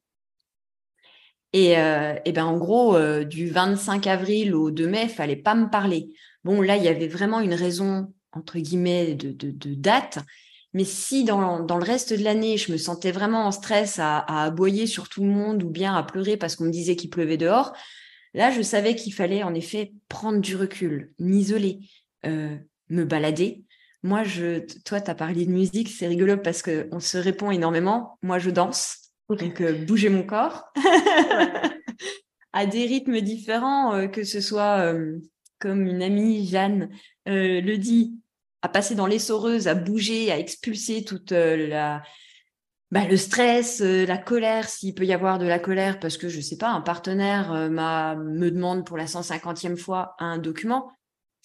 Et, 1.54 1.72
et 1.72 2.32
ben 2.32 2.46
en 2.46 2.58
gros, 2.58 2.98
du 3.24 3.50
25 3.50 4.06
avril 4.06 4.54
au 4.54 4.70
2 4.70 4.88
mai, 4.88 5.04
il 5.04 5.10
fallait 5.10 5.36
pas 5.36 5.56
me 5.56 5.70
parler. 5.70 6.10
Bon, 6.44 6.62
là, 6.62 6.78
il 6.78 6.84
y 6.84 6.88
avait 6.88 7.08
vraiment 7.08 7.42
une 7.42 7.54
raison, 7.54 8.14
entre 8.32 8.60
guillemets, 8.60 9.16
de, 9.16 9.74
date. 9.76 10.20
Mais 10.74 10.86
si 10.86 11.24
dans, 11.24 11.60
le 11.60 11.84
reste 11.84 12.14
de 12.14 12.24
l'année, 12.24 12.58
je 12.58 12.72
me 12.72 12.78
sentais 12.78 13.12
vraiment 13.12 13.46
en 13.46 13.52
stress 13.52 14.00
à, 14.00 14.20
aboyer 14.44 14.88
sur 14.88 15.10
tout 15.10 15.24
le 15.24 15.30
monde 15.30 15.64
ou 15.64 15.70
bien 15.70 15.96
à 15.96 16.04
pleurer 16.04 16.38
parce 16.38 16.56
qu'on 16.56 16.66
me 16.66 16.72
disait 16.72 16.96
qu'il 16.96 17.10
pleuvait 17.10 17.38
dehors, 17.38 17.74
là, 18.34 18.52
je 18.52 18.62
savais 18.62 18.96
qu'il 18.96 19.14
fallait 19.14 19.44
en 19.44 19.54
effet 19.54 19.94
prendre 20.08 20.40
du 20.40 20.56
recul, 20.56 21.14
m'isoler, 21.20 21.80
euh, 22.26 22.56
me 22.90 23.04
balader. 23.04 23.64
Moi, 24.04 24.24
je, 24.24 24.60
toi, 24.84 25.02
tu 25.02 25.12
as 25.12 25.16
parlé 25.16 25.46
de 25.46 25.52
musique, 25.52 25.90
c'est 25.90 26.08
rigolo 26.08 26.38
parce 26.38 26.62
qu'on 26.62 27.00
se 27.02 27.18
répond 27.18 27.52
énormément. 27.52 28.18
Moi, 28.22 28.40
je 28.40 28.50
danse, 28.50 29.09
donc 29.36 29.62
euh, 29.62 29.86
bouger 29.86 30.10
mon 30.10 30.24
corps. 30.24 30.72
À 32.52 32.66
des 32.66 32.88
rythmes 32.88 33.22
différents, 33.22 33.94
euh, 33.94 34.08
que 34.08 34.24
ce 34.24 34.42
soit 34.42 34.92
comme 35.60 35.86
une 35.86 36.02
amie, 36.02 36.48
Jeanne, 36.48 36.90
euh, 37.28 37.62
le 37.62 37.78
dit, 37.78 38.18
à 38.62 38.70
passer 38.70 38.96
dans 38.96 39.08
l'essoreuse, 39.08 39.68
à 39.68 39.76
bouger, 39.76 40.32
à 40.32 40.40
expulser 40.40 41.04
toute 41.04 41.32
euh, 41.32 41.68
la, 41.68 42.02
bah, 42.92 43.06
le 43.06 43.18
stress, 43.18 43.82
euh, 43.82 44.06
la 44.06 44.18
colère, 44.18 44.68
s'il 44.68 44.96
peut 44.96 45.06
y 45.06 45.14
avoir 45.14 45.38
de 45.38 45.46
la 45.46 45.60
colère, 45.60 46.00
parce 46.00 46.18
que 46.18 46.30
je 46.30 46.42
sais 46.42 46.58
pas, 46.58 46.70
un 46.70 46.82
partenaire 46.82 47.70
m'a 47.70 48.16
me 48.16 48.50
demande 48.50 48.86
pour 48.86 48.98
la 48.98 49.06
150e 49.06 49.78
fois 49.78 50.16
un 50.20 50.38
document, 50.38 50.92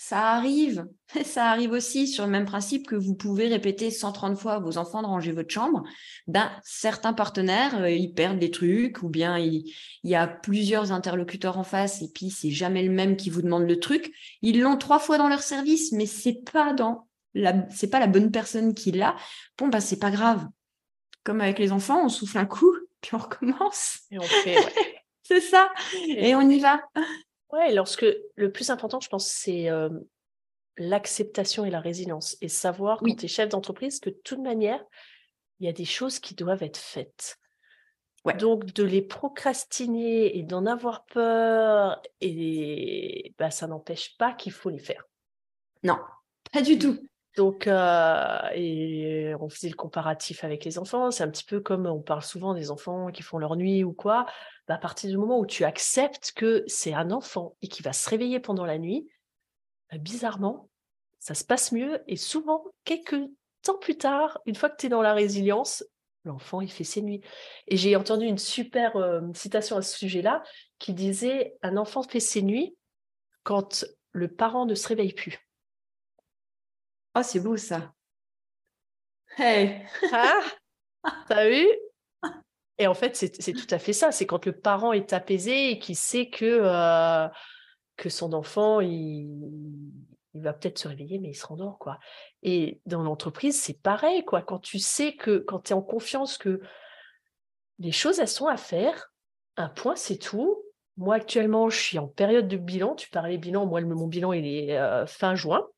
ça 0.07 0.33
arrive. 0.33 0.87
Ça 1.25 1.47
arrive 1.47 1.71
aussi 1.71 2.09
sur 2.09 2.25
le 2.25 2.31
même 2.31 2.45
principe 2.45 2.87
que 2.87 2.97
vous 2.97 3.15
pouvez 3.15 3.49
répéter 3.49 3.91
130 3.91 4.37
fois 4.37 4.55
à 4.55 4.59
vos 4.59 4.77
enfants 4.77 5.01
de 5.01 5.07
ranger 5.07 5.33
votre 5.33 5.51
chambre. 5.51 5.83
Ben, 6.27 6.51
certains 6.63 7.13
partenaires, 7.15 7.81
euh, 7.81 7.91
ils 7.91 8.13
perdent 8.13 8.39
des 8.39 8.51
trucs 8.51 9.03
ou 9.03 9.09
bien 9.09 9.39
il, 9.39 9.65
y 10.03 10.15
a 10.15 10.27
plusieurs 10.27 10.93
interlocuteurs 10.93 11.57
en 11.57 11.65
face 11.65 12.03
et 12.03 12.11
puis 12.13 12.31
c'est 12.31 12.51
jamais 12.51 12.83
le 12.83 12.91
même 12.91 13.17
qui 13.17 13.31
vous 13.31 13.43
demande 13.43 13.67
le 13.67 13.81
truc. 13.81 14.13
Ils 14.43 14.61
l'ont 14.61 14.77
trois 14.77 14.99
fois 14.99 15.17
dans 15.17 15.29
leur 15.29 15.43
service, 15.43 15.93
mais 15.93 16.07
c'est 16.07 16.43
pas 16.53 16.75
dans 16.75 17.07
la, 17.33 17.67
c'est 17.71 17.89
pas 17.89 18.01
la 18.01 18.09
bonne 18.09 18.31
personne 18.31 18.75
qui 18.75 18.93
l'a. 18.93 19.17
Bon, 19.57 19.69
ben, 19.69 19.81
c'est 19.81 20.01
pas 20.01 20.11
grave. 20.11 20.47
Comme 21.23 21.41
avec 21.41 21.59
les 21.59 21.73
enfants, 21.73 22.05
on 22.05 22.09
souffle 22.11 22.39
un 22.39 22.47
coup, 22.47 22.75
puis 23.01 23.15
on 23.15 23.19
recommence. 23.19 24.01
Et 24.11 24.19
on 24.19 24.23
fait, 24.23 24.57
c'est 25.23 25.41
ça. 25.41 25.71
et 26.09 26.35
on 26.35 26.43
y 26.43 26.59
va. 26.59 26.83
Ouais, 27.53 27.73
lorsque 27.73 28.07
le 28.35 28.53
plus 28.53 28.71
important, 28.71 29.01
je 29.01 29.09
pense, 29.09 29.29
c'est 29.29 29.69
l'acceptation 30.77 31.65
et 31.65 31.71
la 31.71 31.81
résilience. 31.81 32.37
Et 32.41 32.49
savoir, 32.49 32.99
quand 32.99 33.17
tu 33.17 33.27
es 33.27 33.29
chef 33.29 33.49
d'entreprise, 33.49 34.01
que 34.01 34.11
de 34.11 34.21
toute 34.25 34.41
manière, 34.41 34.85
il 35.61 35.67
y 35.67 35.69
a 35.69 35.73
des 35.73 35.85
choses 35.85 36.19
qui 36.19 36.35
doivent 36.35 36.63
être 36.63 36.77
faites. 36.77 37.39
Donc, 38.39 38.73
de 38.73 38.83
les 38.83 39.03
procrastiner 39.03 40.37
et 40.39 40.43
d'en 40.43 40.65
avoir 40.65 41.05
peur, 41.05 42.01
et 42.21 43.35
bah, 43.39 43.51
ça 43.51 43.67
n'empêche 43.67 44.17
pas 44.17 44.33
qu'il 44.33 44.53
faut 44.53 44.71
les 44.71 44.79
faire. 44.79 45.05
Non, 45.83 45.99
pas 46.51 46.63
du 46.63 46.79
tout. 46.79 46.99
Donc, 47.37 47.67
et 47.67 49.35
on 49.41 49.49
faisait 49.49 49.69
le 49.69 49.75
comparatif 49.75 50.45
avec 50.45 50.65
les 50.65 50.79
enfants. 50.79 51.11
C'est 51.11 51.25
un 51.25 51.31
petit 51.31 51.45
peu 51.45 51.61
comme 51.61 51.87
on 51.87 52.01
parle 52.01 52.23
souvent 52.23 52.55
des 52.55 52.71
enfants 52.71 53.11
qui 53.11 53.23
font 53.23 53.39
leur 53.39 53.57
nuit 53.57 53.83
ou 53.83 53.93
quoi. 53.93 54.27
Bah, 54.69 54.75
à 54.75 54.79
partir 54.79 55.11
du 55.11 55.17
moment 55.17 55.39
où 55.39 55.47
tu 55.47 55.65
acceptes 55.65 56.33
que 56.35 56.65
c'est 56.67 56.95
un 56.95 57.11
enfant 57.11 57.57
et 57.61 57.69
qui 57.69 57.83
va 57.83 57.93
se 57.93 58.09
réveiller 58.09 58.41
pendant 58.41 58.65
la 58.65 58.79
nuit, 58.79 59.09
bah, 59.91 59.99
bizarrement, 59.99 60.71
ça 61.19 61.35
se 61.35 61.45
passe 61.45 61.73
mieux. 61.73 62.03
Et 62.07 62.17
souvent, 62.17 62.65
quelques 62.85 63.21
temps 63.63 63.79
plus 63.79 63.99
tard, 63.99 64.41
une 64.47 64.55
fois 64.55 64.71
que 64.71 64.77
tu 64.77 64.87
es 64.87 64.89
dans 64.89 65.03
la 65.03 65.13
résilience, 65.13 65.85
l'enfant, 66.25 66.61
il 66.61 66.71
fait 66.71 66.85
ses 66.85 67.03
nuits. 67.03 67.21
Et 67.67 67.77
j'ai 67.77 67.97
entendu 67.97 68.27
une 68.27 68.39
super 68.39 68.97
euh, 68.97 69.21
citation 69.35 69.77
à 69.77 69.83
ce 69.83 69.99
sujet-là 69.99 70.43
qui 70.79 70.95
disait 70.95 71.57
Un 71.63 71.77
enfant 71.77 72.03
fait 72.03 72.21
ses 72.21 72.43
nuits 72.43 72.77
quand 73.43 73.85
le 74.13 74.29
parent 74.29 74.67
ne 74.67 74.75
se 74.75 74.89
réveille 74.89 75.13
plus. 75.13 75.44
Oh, 77.15 77.23
c'est 77.23 77.41
beau 77.41 77.57
ça. 77.57 77.93
Hey! 79.37 79.83
Ah, 80.13 80.43
T'as 81.29 81.49
vu? 81.49 81.67
Et 82.79 82.87
en 82.89 82.95
fait, 82.95 83.15
c'est 83.17 83.53
tout 83.53 83.73
à 83.73 83.79
fait 83.79 83.93
ça. 83.93 84.11
C'est 84.11 84.27
quand 84.27 84.47
le 84.47 84.53
parent 84.53 84.93
est 84.93 85.13
apaisé 85.13 85.71
et 85.71 85.79
qu'il 85.79 85.97
sait 85.97 86.29
que, 86.29 86.45
euh, 86.45 87.29
que 87.97 88.09
son 88.09 88.33
enfant, 88.33 88.81
il, 88.81 89.29
il 90.35 90.43
va 90.43 90.53
peut-être 90.53 90.79
se 90.79 90.89
réveiller, 90.89 91.19
mais 91.21 91.31
il 91.31 91.35
se 91.35 91.47
rendort. 91.47 91.79
Quoi. 91.79 91.99
Et 92.43 92.81
dans 92.87 93.03
l'entreprise, 93.03 93.61
c'est 93.61 93.81
pareil. 93.81 94.25
Quoi. 94.25 94.43
Quand 94.43 94.59
tu 94.59 94.81
sais 94.81 95.15
que, 95.15 95.39
quand 95.39 95.61
tu 95.61 95.73
es 95.73 95.77
en 95.77 95.83
confiance 95.83 96.37
que 96.37 96.61
les 97.79 97.93
choses, 97.93 98.19
elles 98.19 98.29
sont 98.29 98.49
à 98.49 98.57
faire, 98.57 99.13
un 99.57 99.69
point, 99.69 99.95
c'est 99.95 100.19
tout. 100.19 100.61
Moi, 100.97 101.15
actuellement, 101.15 101.71
je 101.71 101.79
suis 101.79 101.99
en 101.99 102.09
période 102.09 102.49
de 102.49 102.57
bilan. 102.57 102.97
Tu 102.97 103.09
parlais 103.11 103.39
bilan. 103.39 103.67
Moi, 103.67 103.81
mon 103.83 104.09
bilan, 104.09 104.33
il 104.33 104.47
est 104.47 104.77
euh, 104.77 105.07
fin 105.07 105.37
juin. 105.37 105.69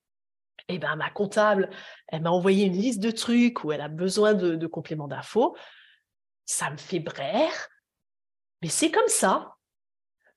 Eh 0.68 0.79
ben, 0.79 0.96
ma 0.96 1.11
comptable, 1.11 1.70
elle 2.09 2.22
m'a 2.22 2.31
envoyé 2.31 2.66
une 2.66 2.76
liste 2.76 3.00
de 3.00 3.11
trucs 3.11 3.62
où 3.64 3.72
elle 3.72 3.81
a 3.81 3.88
besoin 3.88 4.35
de, 4.35 4.57
de 4.57 4.66
compléments 4.66 5.09
d'infos 5.09 5.57
ça 6.46 6.70
me 6.70 6.76
fait 6.76 7.00
braire, 7.00 7.68
mais 8.62 8.68
c'est 8.68 8.90
comme 8.90 9.09
ça. 9.09 9.52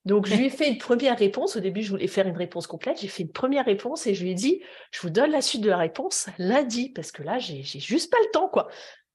Donc, 0.06 0.26
je 0.26 0.36
lui 0.36 0.48
ai 0.48 0.50
fait 0.50 0.68
une 0.68 0.78
première 0.78 1.18
réponse. 1.18 1.56
Au 1.56 1.60
début, 1.60 1.84
je 1.84 1.92
voulais 1.92 2.08
faire 2.08 2.28
une 2.28 2.38
réponse 2.38 2.68
complète. 2.68 3.00
J'ai 3.00 3.08
fait 3.08 3.24
une 3.24 3.32
première 3.32 3.66
réponse 3.66 4.08
et 4.08 4.16
je 4.16 4.24
lui 4.24 4.32
ai 4.32 4.36
dit, 4.36 4.62
je 4.92 5.02
vous 5.02 5.10
donne 5.10 5.32
la 5.32 5.42
suite 5.42 5.62
de 5.62 5.70
la 5.70 5.78
réponse 5.78 6.28
lundi, 6.38 6.90
parce 6.90 7.12
que 7.12 7.24
là, 7.24 7.38
j'ai 7.38 7.64
juste 7.64 8.12
pas 8.12 8.18
le 8.20 8.32
temps, 8.32 8.50
quoi. 8.50 8.68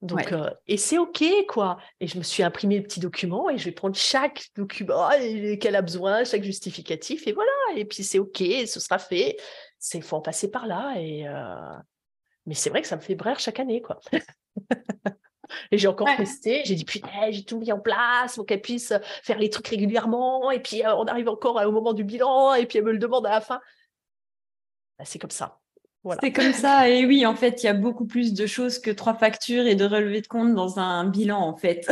Donc, 0.03 0.33
euh, 0.33 0.51
et 0.67 0.77
c'est 0.77 0.99
OK, 0.99 1.25
quoi. 1.49 1.79
Et 1.99 2.07
je 2.07 2.19
me 2.19 2.23
suis 2.23 2.43
imprimé 2.43 2.77
le 2.77 2.83
petit 2.83 3.01
document 3.01 3.49
et 3.49 3.57
je 3.57 3.65
vais 3.65 3.73
prendre 3.73 3.97
chaque 3.97 4.49
document 4.55 5.09
qu'elle 5.61 5.77
a 5.77 5.83
besoin, 5.83 6.25
chaque 6.25 6.45
justificatif, 6.45 7.27
et 7.27 7.33
voilà. 7.33 7.51
Et 7.77 7.87
puis, 7.87 8.05
c'est 8.05 8.19
OK, 8.19 8.43
ce 8.67 8.81
sera 8.81 8.99
fait. 8.99 9.37
C'est 9.85 10.01
faut 10.01 10.17
en 10.17 10.23
passer 10.23 10.51
par 10.51 10.67
là. 10.67 10.95
Et 10.97 11.29
euh, 11.29 11.77
Mais 12.47 12.55
c'est 12.55 12.71
vrai 12.71 12.81
que 12.81 12.89
ça 12.89 12.97
me 12.97 13.03
fait 13.03 13.15
braire 13.15 13.39
chaque 13.39 13.61
année, 13.61 13.83
quoi. 13.83 14.01
Et 15.71 15.77
j'ai 15.77 15.89
encore 15.89 16.09
testé. 16.17 16.63
J'ai 16.65 16.75
dit, 16.75 16.87
putain, 16.87 17.31
j'ai 17.31 17.45
tout 17.45 17.59
mis 17.59 17.71
en 17.71 17.79
place 17.79 18.37
pour 18.37 18.47
qu'elle 18.47 18.63
puisse 18.63 18.95
faire 19.23 19.39
les 19.39 19.51
trucs 19.51 19.69
régulièrement. 19.69 20.51
Et 20.51 20.61
puis, 20.61 20.83
euh, 20.83 20.97
on 20.97 21.05
arrive 21.05 21.29
encore 21.29 21.57
au 21.57 21.71
moment 21.71 21.93
du 21.93 22.03
bilan. 22.03 22.55
Et 22.55 22.65
puis, 22.65 22.79
elle 22.79 22.85
me 22.85 22.93
le 22.93 22.99
demande 22.99 23.27
à 23.27 23.31
la 23.31 23.41
fin. 23.43 23.61
Bah, 24.99 25.05
c'est 25.05 25.19
comme 25.19 25.31
ça. 25.31 25.61
Voilà. 26.03 26.19
C'est 26.25 26.33
comme 26.33 26.55
ça. 26.55 26.89
Et 26.89 27.05
oui, 27.05 27.27
en 27.27 27.37
fait, 27.37 27.63
il 27.63 27.67
y 27.67 27.69
a 27.69 27.75
beaucoup 27.75 28.07
plus 28.07 28.33
de 28.33 28.47
choses 28.47 28.79
que 28.79 28.91
trois 28.91 29.15
factures 29.15 29.67
et 29.67 29.75
de 29.75 29.85
relevés 29.85 30.23
de 30.23 30.29
compte 30.29 30.55
dans 30.55 30.79
un 30.79 31.05
bilan, 31.05 31.41
en 31.41 31.57
fait. 31.57 31.87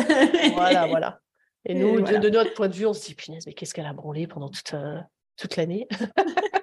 voilà, 0.55 0.87
voilà. 0.89 1.21
Et 1.67 1.75
nous, 1.75 2.01
De, 2.01 2.31
notre 2.31 2.55
point 2.55 2.69
de 2.69 2.75
vue, 2.75 2.87
on 2.87 2.95
se 2.95 3.05
dit, 3.05 3.15
punaise, 3.15 3.45
mais 3.47 3.53
qu'est-ce 3.53 3.75
qu'elle 3.75 3.85
a 3.85 3.93
branlé 3.93 4.27
pendant 4.27 4.49
toute, 4.49 4.73
euh, 4.73 4.99
toute 5.37 5.57
l'année? 5.57 5.89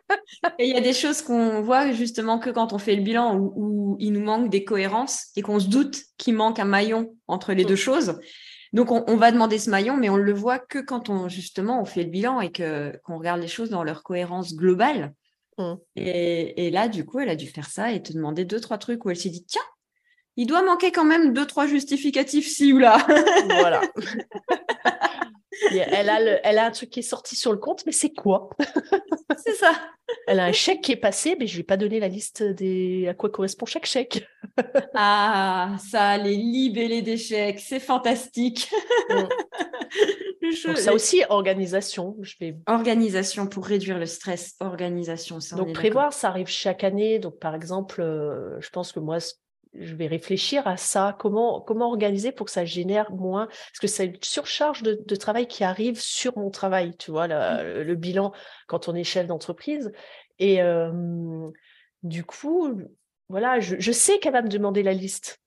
Et 0.60 0.68
il 0.68 0.74
y 0.74 0.78
a 0.78 0.82
des 0.82 0.94
choses 0.94 1.22
qu'on 1.22 1.62
voit 1.62 1.92
justement 1.92 2.40
que 2.40 2.50
quand 2.50 2.74
on 2.74 2.78
fait 2.78 2.96
le 2.96 3.02
bilan 3.02 3.38
où, 3.38 3.98
il 4.00 4.14
nous 4.14 4.24
manque 4.24 4.50
des 4.50 4.64
cohérences 4.64 5.28
et 5.36 5.42
qu'on 5.42 5.60
se 5.60 5.68
doute 5.68 6.02
qu'il 6.18 6.36
manque 6.36 6.60
un 6.60 6.66
maillon 6.66 7.16
entre 7.28 7.54
les 7.54 7.66
deux 7.66 7.74
mm. 7.74 7.78
choses. 7.78 8.20
Donc 8.72 8.92
on, 8.92 9.18
va 9.18 9.32
demander 9.32 9.58
ce 9.58 9.70
maillon, 9.70 9.98
mais 9.98 10.10
on 10.10 10.18
le 10.18 10.34
voit 10.34 10.60
que 10.60 10.78
quand 10.78 11.10
on 11.10 11.28
justement 11.28 11.82
on 11.82 11.86
fait 11.86 12.04
le 12.04 12.12
bilan 12.12 12.40
et 12.40 12.52
que 12.52 12.96
qu'on 13.04 13.18
regarde 13.18 13.42
les 13.42 13.48
choses 13.48 13.72
dans 13.72 13.84
leur 13.84 14.04
cohérence 14.04 14.56
globale. 14.56 15.14
Mm. 15.58 15.74
Et, 15.96 16.70
là, 16.70 16.88
du 16.88 17.04
coup, 17.04 17.20
elle 17.20 17.30
a 17.30 17.36
dû 17.36 17.48
faire 17.48 17.68
ça 17.68 17.92
et 17.92 18.02
te 18.02 18.14
demander 18.14 18.46
deux 18.46 18.60
trois 18.60 18.78
trucs 18.78 19.04
où 19.06 19.10
elle 19.10 19.18
s'est 19.18 19.30
dit 19.30 19.44
tiens, 19.46 19.62
il 20.36 20.46
doit 20.46 20.62
manquer 20.62 20.92
quand 20.92 21.04
même 21.04 21.34
deux 21.34 21.48
trois 21.48 21.66
justificatifs 21.66 22.48
ci 22.48 22.72
ou 22.72 22.78
là. 22.78 23.06
voilà. 23.60 23.82
elle, 25.72 26.10
a 26.10 26.20
elle 26.44 26.58
a 26.58 26.66
un 26.66 26.72
truc 26.72 26.90
qui 26.90 27.00
est 27.00 27.04
sorti 27.04 27.36
sur 27.36 27.52
le 27.52 27.58
compte, 27.58 27.86
mais 27.86 27.92
c'est 27.92 28.12
quoi? 28.12 28.50
C'est 29.46 29.56
ça. 29.56 29.72
Elle 30.28 30.40
a 30.40 30.46
un 30.46 30.52
chèque 30.52 30.82
qui 30.82 30.92
est 30.92 30.98
passé, 30.98 31.36
mais 31.40 31.48
je 31.48 31.54
lui 31.54 31.62
ai 31.62 31.64
pas 31.64 31.78
donné 31.78 32.00
la 32.00 32.08
liste 32.08 32.42
des 32.44 33.08
à 33.08 33.14
quoi 33.14 33.30
correspond 33.30 33.66
chaque 33.66 33.86
chèque. 33.86 34.28
ah, 34.96 35.76
ça, 35.90 36.18
les 36.18 36.36
libellés 36.36 37.02
des 37.02 37.18
chèques, 37.18 37.60
c'est 37.60 37.80
fantastique. 37.80 38.70
Mm. 39.10 39.24
Donc 40.66 40.78
ça 40.78 40.94
aussi, 40.94 41.24
organisation. 41.30 42.16
Je 42.22 42.36
vais... 42.40 42.58
Organisation 42.68 43.48
pour 43.48 43.66
réduire 43.66 44.00
le 44.00 44.06
stress, 44.06 44.56
organisation. 44.60 45.40
Ça, 45.40 45.56
donc 45.56 45.74
prévoir, 45.74 46.14
ça 46.14 46.30
arrive 46.30 46.48
chaque 46.48 46.84
année. 46.84 47.20
Donc 47.20 47.40
par 47.40 47.54
exemple, 47.56 48.02
euh, 48.02 48.60
je 48.60 48.70
pense 48.70 48.92
que 48.92 49.00
moi, 49.00 49.18
je 49.74 49.96
vais 49.96 50.08
réfléchir 50.08 50.68
à 50.68 50.78
ça. 50.78 51.16
Comment, 51.20 51.62
comment 51.62 51.88
organiser 51.88 52.32
pour 52.32 52.46
que 52.46 52.52
ça 52.52 52.66
génère 52.66 53.12
moins? 53.12 53.48
Parce 53.48 53.80
que 53.80 53.88
c'est 53.88 54.06
une 54.06 54.18
surcharge 54.22 54.84
de, 54.84 55.16
travail 55.16 55.48
qui 55.48 55.64
arrive 55.64 56.00
sur 56.00 56.38
mon 56.38 56.50
travail, 56.50 56.96
tu 56.98 57.12
vois, 57.12 57.28
mmh. 57.28 57.82
le, 57.82 57.96
bilan 57.96 58.32
quand 58.68 58.88
on 58.88 58.96
est 58.96 59.04
chef 59.04 59.28
d'entreprise. 59.28 59.92
Et 60.40 60.60
du 62.04 62.24
coup, 62.24 62.82
voilà, 63.28 63.60
je, 63.60 63.76
je 63.78 63.92
sais 63.92 64.20
qu'elle 64.20 64.34
va 64.34 64.42
me 64.42 64.50
demander 64.50 64.84
la 64.84 64.94
liste. 64.94 65.40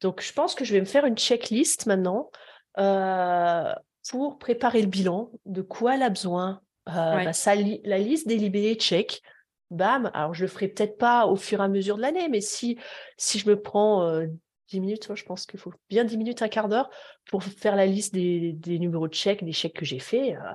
Donc, 0.00 0.20
je 0.20 0.32
pense 0.32 0.54
que 0.54 0.64
je 0.64 0.72
vais 0.72 0.80
me 0.80 0.86
faire 0.86 1.06
une 1.06 1.16
checklist 1.16 1.86
maintenant 1.86 2.30
euh, 2.78 3.72
pour 4.10 4.38
préparer 4.38 4.82
le 4.82 4.86
bilan, 4.86 5.30
de 5.46 5.62
quoi 5.62 5.94
elle 5.94 6.02
a 6.02 6.10
besoin. 6.10 6.60
Euh, 6.88 7.24
bah, 7.24 7.32
ça, 7.32 7.54
la 7.54 7.98
liste 7.98 8.30
libellés 8.30 8.74
check 8.74 9.22
bam, 9.70 10.10
alors 10.14 10.34
je 10.34 10.42
le 10.42 10.48
ferai 10.48 10.68
peut-être 10.68 10.98
pas 10.98 11.26
au 11.26 11.36
fur 11.36 11.60
et 11.60 11.64
à 11.64 11.68
mesure 11.68 11.96
de 11.96 12.02
l'année, 12.02 12.28
mais 12.28 12.40
si, 12.40 12.78
si 13.16 13.38
je 13.38 13.48
me 13.48 13.60
prends 13.60 14.20
10 14.68 14.76
euh, 14.76 14.80
minutes, 14.80 15.14
je 15.14 15.24
pense 15.24 15.46
qu'il 15.46 15.58
faut 15.58 15.72
bien 15.88 16.04
10 16.04 16.16
minutes, 16.16 16.42
un 16.42 16.48
quart 16.48 16.68
d'heure 16.68 16.90
pour 17.26 17.42
faire 17.42 17.76
la 17.76 17.86
liste 17.86 18.14
des, 18.14 18.56
numéros 18.66 19.08
de 19.08 19.14
chèques, 19.14 19.44
des 19.44 19.52
chèques 19.52 19.76
que 19.76 19.84
j'ai 19.84 19.98
faits, 19.98 20.34
euh, 20.34 20.52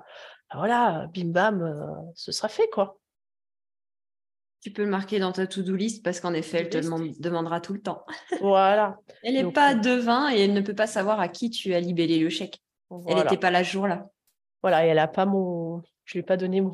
bah 0.52 0.58
voilà, 0.58 1.08
bim 1.14 1.30
bam, 1.30 1.62
euh, 1.62 2.12
ce 2.16 2.32
sera 2.32 2.48
fait 2.48 2.70
quoi. 2.70 2.98
Tu 4.62 4.72
peux 4.72 4.84
le 4.84 4.90
marquer 4.90 5.20
dans 5.20 5.32
ta 5.32 5.48
to-do 5.48 5.74
list 5.74 6.04
parce 6.04 6.20
qu'en 6.20 6.34
effet, 6.34 6.58
elle 6.58 6.70
te 6.70 7.22
demandera 7.22 7.62
tout 7.62 7.72
le 7.72 7.82
temps. 7.82 8.04
Voilà. 8.42 8.98
elle 9.24 9.36
n'est 9.36 9.54
pas 9.54 9.74
devin 9.74 10.34
et 10.34 10.42
elle 10.42 10.54
ne 10.54 10.60
peut 10.60 10.76
pas 10.76 10.88
savoir 10.88 11.22
à 11.22 11.30
qui 11.30 11.50
tu 11.50 11.74
as 11.74 11.80
libellé 11.80 12.20
le 12.20 12.30
chèque. 12.30 12.62
Elle 13.08 13.16
n'était 13.16 13.38
pas 13.38 13.52
là 13.52 13.64
ce 13.64 13.72
jour-là. 13.72 14.10
Voilà, 14.62 14.86
et 14.86 14.90
elle 14.90 14.98
n'a 14.98 15.08
pas 15.08 15.26
mon. 15.26 15.82
Je 16.04 16.14
lui 16.14 16.20
ai 16.20 16.24
pas 16.24 16.36
donné 16.36 16.60
mon, 16.60 16.74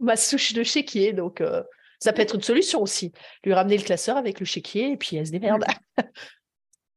ma 0.00 0.16
souche 0.16 0.52
de 0.52 0.62
chéquier. 0.62 1.12
Donc, 1.12 1.40
euh, 1.40 1.62
ça 2.00 2.12
peut 2.12 2.22
être 2.22 2.34
une 2.34 2.42
solution 2.42 2.82
aussi. 2.82 3.12
Lui 3.44 3.54
ramener 3.54 3.76
le 3.76 3.82
classeur 3.82 4.16
avec 4.16 4.40
le 4.40 4.46
chéquier 4.46 4.92
et 4.92 4.96
puis 4.96 5.16
elle 5.16 5.26
se 5.26 5.32
démerde. 5.32 5.64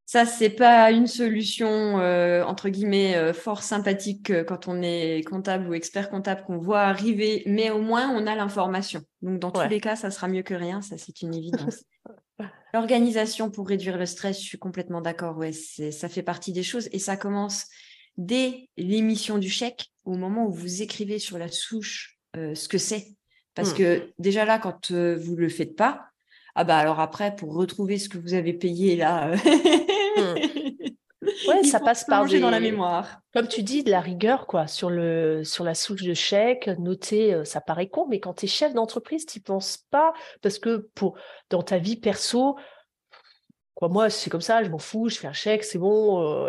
Ça, 0.10 0.25
c'est 0.25 0.51
pas 0.51 0.89
une 0.91 1.05
solution 1.05 1.99
euh, 1.99 2.41
entre 2.45 2.69
guillemets 2.69 3.17
euh, 3.17 3.33
fort 3.33 3.62
sympathique 3.62 4.31
quand 4.45 4.69
on 4.69 4.81
est 4.81 5.21
comptable 5.27 5.67
ou 5.67 5.73
expert 5.73 6.10
comptable 6.10 6.45
qu'on 6.45 6.60
voit 6.60 6.83
arriver, 6.83 7.43
mais 7.45 7.71
au 7.71 7.81
moins 7.81 8.10
on 8.12 8.25
a 8.25 8.33
l'information. 8.33 9.01
Donc 9.21 9.39
dans 9.39 9.51
tous 9.51 9.67
les 9.67 9.81
cas, 9.81 9.97
ça 9.97 10.10
sera 10.10 10.29
mieux 10.29 10.43
que 10.43 10.53
rien, 10.53 10.81
ça 10.81 10.97
c'est 10.97 11.21
une 11.21 11.36
évidence. 11.36 11.83
L'organisation 12.73 13.51
pour 13.51 13.67
réduire 13.67 13.97
le 13.97 14.05
stress, 14.05 14.39
je 14.39 14.45
suis 14.45 14.57
complètement 14.57 15.01
d'accord. 15.01 15.38
Ouais, 15.38 15.51
ça 15.51 16.07
fait 16.07 16.23
partie 16.23 16.53
des 16.53 16.63
choses 16.63 16.88
et 16.93 16.99
ça 16.99 17.17
commence 17.17 17.65
dès 18.17 18.69
l'émission 18.77 19.38
du 19.38 19.49
chèque, 19.49 19.88
au 20.05 20.15
moment 20.15 20.45
où 20.47 20.51
vous 20.51 20.81
écrivez 20.81 21.19
sur 21.19 21.38
la 21.38 21.49
souche 21.49 22.16
euh, 22.38 22.56
ce 22.56 22.67
que 22.67 22.78
c'est. 22.78 23.15
Parce 23.56 23.71
mmh. 23.71 23.78
que 23.78 24.13
déjà 24.19 24.45
là, 24.45 24.60
quand 24.60 24.91
euh, 24.91 25.17
vous 25.17 25.36
ne 25.36 25.41
le 25.41 25.50
faites 25.50 25.76
pas, 25.76 26.10
ah 26.56 26.63
bah 26.63 26.78
alors 26.78 27.00
après, 27.00 27.36
pour 27.36 27.54
retrouver 27.54 27.97
ce 27.97 28.10
que 28.10 28.17
vous 28.17 28.34
avez 28.34 28.54
payé 28.54 28.95
là, 28.95 29.32
ouais, 31.47 31.63
ça 31.63 31.80
passe 31.80 32.04
par 32.06 32.26
des... 32.26 32.39
dans 32.39 32.50
la 32.50 32.60
mémoire. 32.60 33.21
Comme 33.34 33.47
tu 33.47 33.63
dis, 33.63 33.84
de 33.84 33.91
la 33.91 34.02
rigueur 34.02 34.47
quoi 34.47 34.67
sur 34.67 34.89
le 34.89 35.43
sur 35.43 35.63
la 35.63 35.76
souche 35.76 36.04
de 36.04 36.13
chèque, 36.13 36.67
noter, 36.80 37.34
euh, 37.34 37.43
ça 37.45 37.62
paraît 37.62 37.89
con, 37.89 38.08
mais 38.08 38.19
quand 38.19 38.34
tu 38.34 38.45
es 38.45 38.47
chef 38.47 38.73
d'entreprise, 38.73 39.26
tu 39.26 39.39
penses 39.39 39.78
pas 39.89 40.13
parce 40.41 40.60
que 40.60 40.89
pour 40.95 41.17
dans 41.50 41.63
ta 41.63 41.78
vie 41.78 41.97
perso, 41.97 42.58
quoi, 43.73 43.89
moi 43.89 44.10
c'est 44.10 44.30
comme 44.30 44.41
ça, 44.41 44.63
je 44.63 44.69
m'en 44.69 44.80
fous, 44.80 45.10
je 45.10 45.17
fais 45.17 45.28
un 45.28 45.34
chèque, 45.34 45.63
c'est 45.63 45.80
bon. 45.80 46.47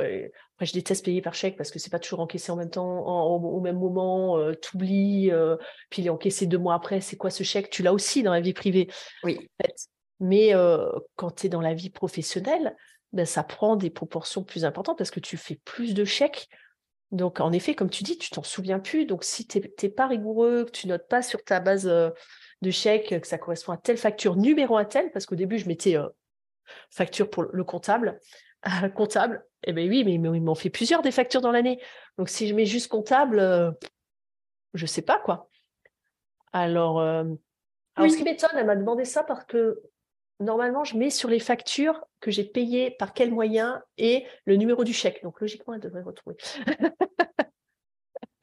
Je 0.60 0.72
déteste 0.72 1.04
payer 1.04 1.22
par 1.22 1.34
chèque 1.34 1.56
parce 1.56 1.70
que 1.70 1.78
c'est 1.78 1.90
pas 1.90 2.00
toujours 2.00 2.20
encaissé 2.20 2.50
en 2.50 2.56
même 2.56 2.70
temps, 2.70 3.06
au 3.06 3.60
même 3.60 3.78
moment, 3.78 4.38
euh, 4.38 4.54
t'oublies, 4.54 5.30
euh, 5.30 5.56
puis 5.88 6.02
il 6.02 6.06
est 6.06 6.10
encaissé 6.10 6.46
deux 6.46 6.58
mois 6.58 6.74
après. 6.74 7.00
C'est 7.00 7.16
quoi 7.16 7.30
ce 7.30 7.44
chèque? 7.44 7.70
Tu 7.70 7.82
l'as 7.82 7.92
aussi 7.92 8.22
dans 8.22 8.32
la 8.32 8.40
vie 8.40 8.54
privée. 8.54 8.88
Oui. 9.22 9.48
Mais 10.18 10.54
euh, 10.54 10.90
quand 11.14 11.30
tu 11.30 11.46
es 11.46 11.48
dans 11.48 11.60
la 11.60 11.74
vie 11.74 11.90
professionnelle, 11.90 12.76
ben, 13.12 13.24
ça 13.24 13.44
prend 13.44 13.76
des 13.76 13.90
proportions 13.90 14.42
plus 14.42 14.64
importantes 14.64 14.98
parce 14.98 15.12
que 15.12 15.20
tu 15.20 15.36
fais 15.36 15.60
plus 15.64 15.94
de 15.94 16.04
chèques. 16.04 16.48
Donc, 17.12 17.40
en 17.40 17.52
effet, 17.52 17.74
comme 17.74 17.88
tu 17.88 18.02
dis, 18.02 18.18
tu 18.18 18.30
t'en 18.30 18.42
souviens 18.42 18.80
plus. 18.80 19.06
Donc, 19.06 19.22
si 19.22 19.46
tu 19.46 19.60
n'es 19.60 19.88
pas 19.88 20.08
rigoureux, 20.08 20.64
que 20.64 20.72
tu 20.72 20.88
notes 20.88 21.08
pas 21.08 21.22
sur 21.22 21.42
ta 21.44 21.60
base 21.60 21.84
de 21.84 22.70
chèque 22.70 23.20
que 23.20 23.26
ça 23.26 23.38
correspond 23.38 23.72
à 23.72 23.76
telle 23.76 23.96
facture, 23.96 24.36
numéro 24.36 24.76
à 24.76 24.84
tel, 24.84 25.10
parce 25.12 25.24
qu'au 25.24 25.36
début, 25.36 25.56
je 25.58 25.68
mettais 25.68 25.96
facture 26.90 27.30
pour 27.30 27.44
le 27.44 27.64
comptable, 27.64 28.18
comptable, 28.94 29.44
eh 29.64 29.72
bien 29.72 29.88
oui, 29.88 30.04
mais 30.04 30.14
il 30.14 30.42
m'en 30.42 30.54
fait 30.54 30.70
plusieurs 30.70 31.02
des 31.02 31.10
factures 31.10 31.40
dans 31.40 31.52
l'année. 31.52 31.80
Donc 32.16 32.28
si 32.28 32.48
je 32.48 32.54
mets 32.54 32.66
juste 32.66 32.88
comptable, 32.88 33.38
euh, 33.38 33.70
je 34.74 34.86
sais 34.86 35.02
pas 35.02 35.18
quoi. 35.18 35.48
Alors, 36.52 37.00
euh, 37.00 37.24
ce 37.98 38.16
qui 38.16 38.24
m'étonne, 38.24 38.50
elle 38.54 38.66
m'a 38.66 38.76
demandé 38.76 39.04
ça 39.04 39.22
parce 39.22 39.44
que 39.44 39.82
normalement, 40.40 40.84
je 40.84 40.96
mets 40.96 41.10
sur 41.10 41.28
les 41.28 41.40
factures 41.40 42.04
que 42.20 42.30
j'ai 42.30 42.44
payées 42.44 42.92
par 42.92 43.12
quel 43.12 43.32
moyen 43.32 43.82
et 43.96 44.26
le 44.44 44.56
numéro 44.56 44.84
du 44.84 44.92
chèque. 44.92 45.22
Donc 45.22 45.40
logiquement, 45.40 45.74
elle 45.74 45.80
devrait 45.80 46.02
retrouver. 46.02 46.36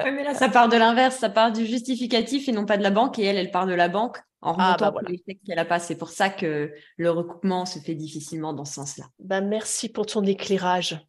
mais 0.03 0.23
là, 0.23 0.33
ça 0.33 0.49
part 0.49 0.69
de 0.69 0.77
l'inverse, 0.77 1.17
ça 1.17 1.29
part 1.29 1.51
du 1.51 1.65
justificatif 1.65 2.47
et 2.47 2.51
non 2.51 2.65
pas 2.65 2.77
de 2.77 2.83
la 2.83 2.91
banque. 2.91 3.17
Et 3.19 3.23
elle, 3.23 3.37
elle 3.37 3.51
part 3.51 3.65
de 3.65 3.73
la 3.73 3.89
banque 3.89 4.19
en 4.45 4.55
ah, 4.59 4.75
remontant 4.75 4.91
bah 4.91 5.01
les 5.07 5.17
chèques 5.17 5.39
qu'elle 5.45 5.59
a 5.59 5.65
pas. 5.65 5.79
C'est 5.79 5.97
pour 5.97 6.09
ça 6.09 6.29
que 6.29 6.71
le 6.97 7.11
recoupement 7.11 7.65
se 7.65 7.79
fait 7.79 7.95
difficilement 7.95 8.53
dans 8.53 8.65
ce 8.65 8.75
sens-là. 8.75 9.05
Bah, 9.19 9.41
merci 9.41 9.89
pour 9.89 10.05
ton 10.05 10.23
éclairage. 10.23 10.99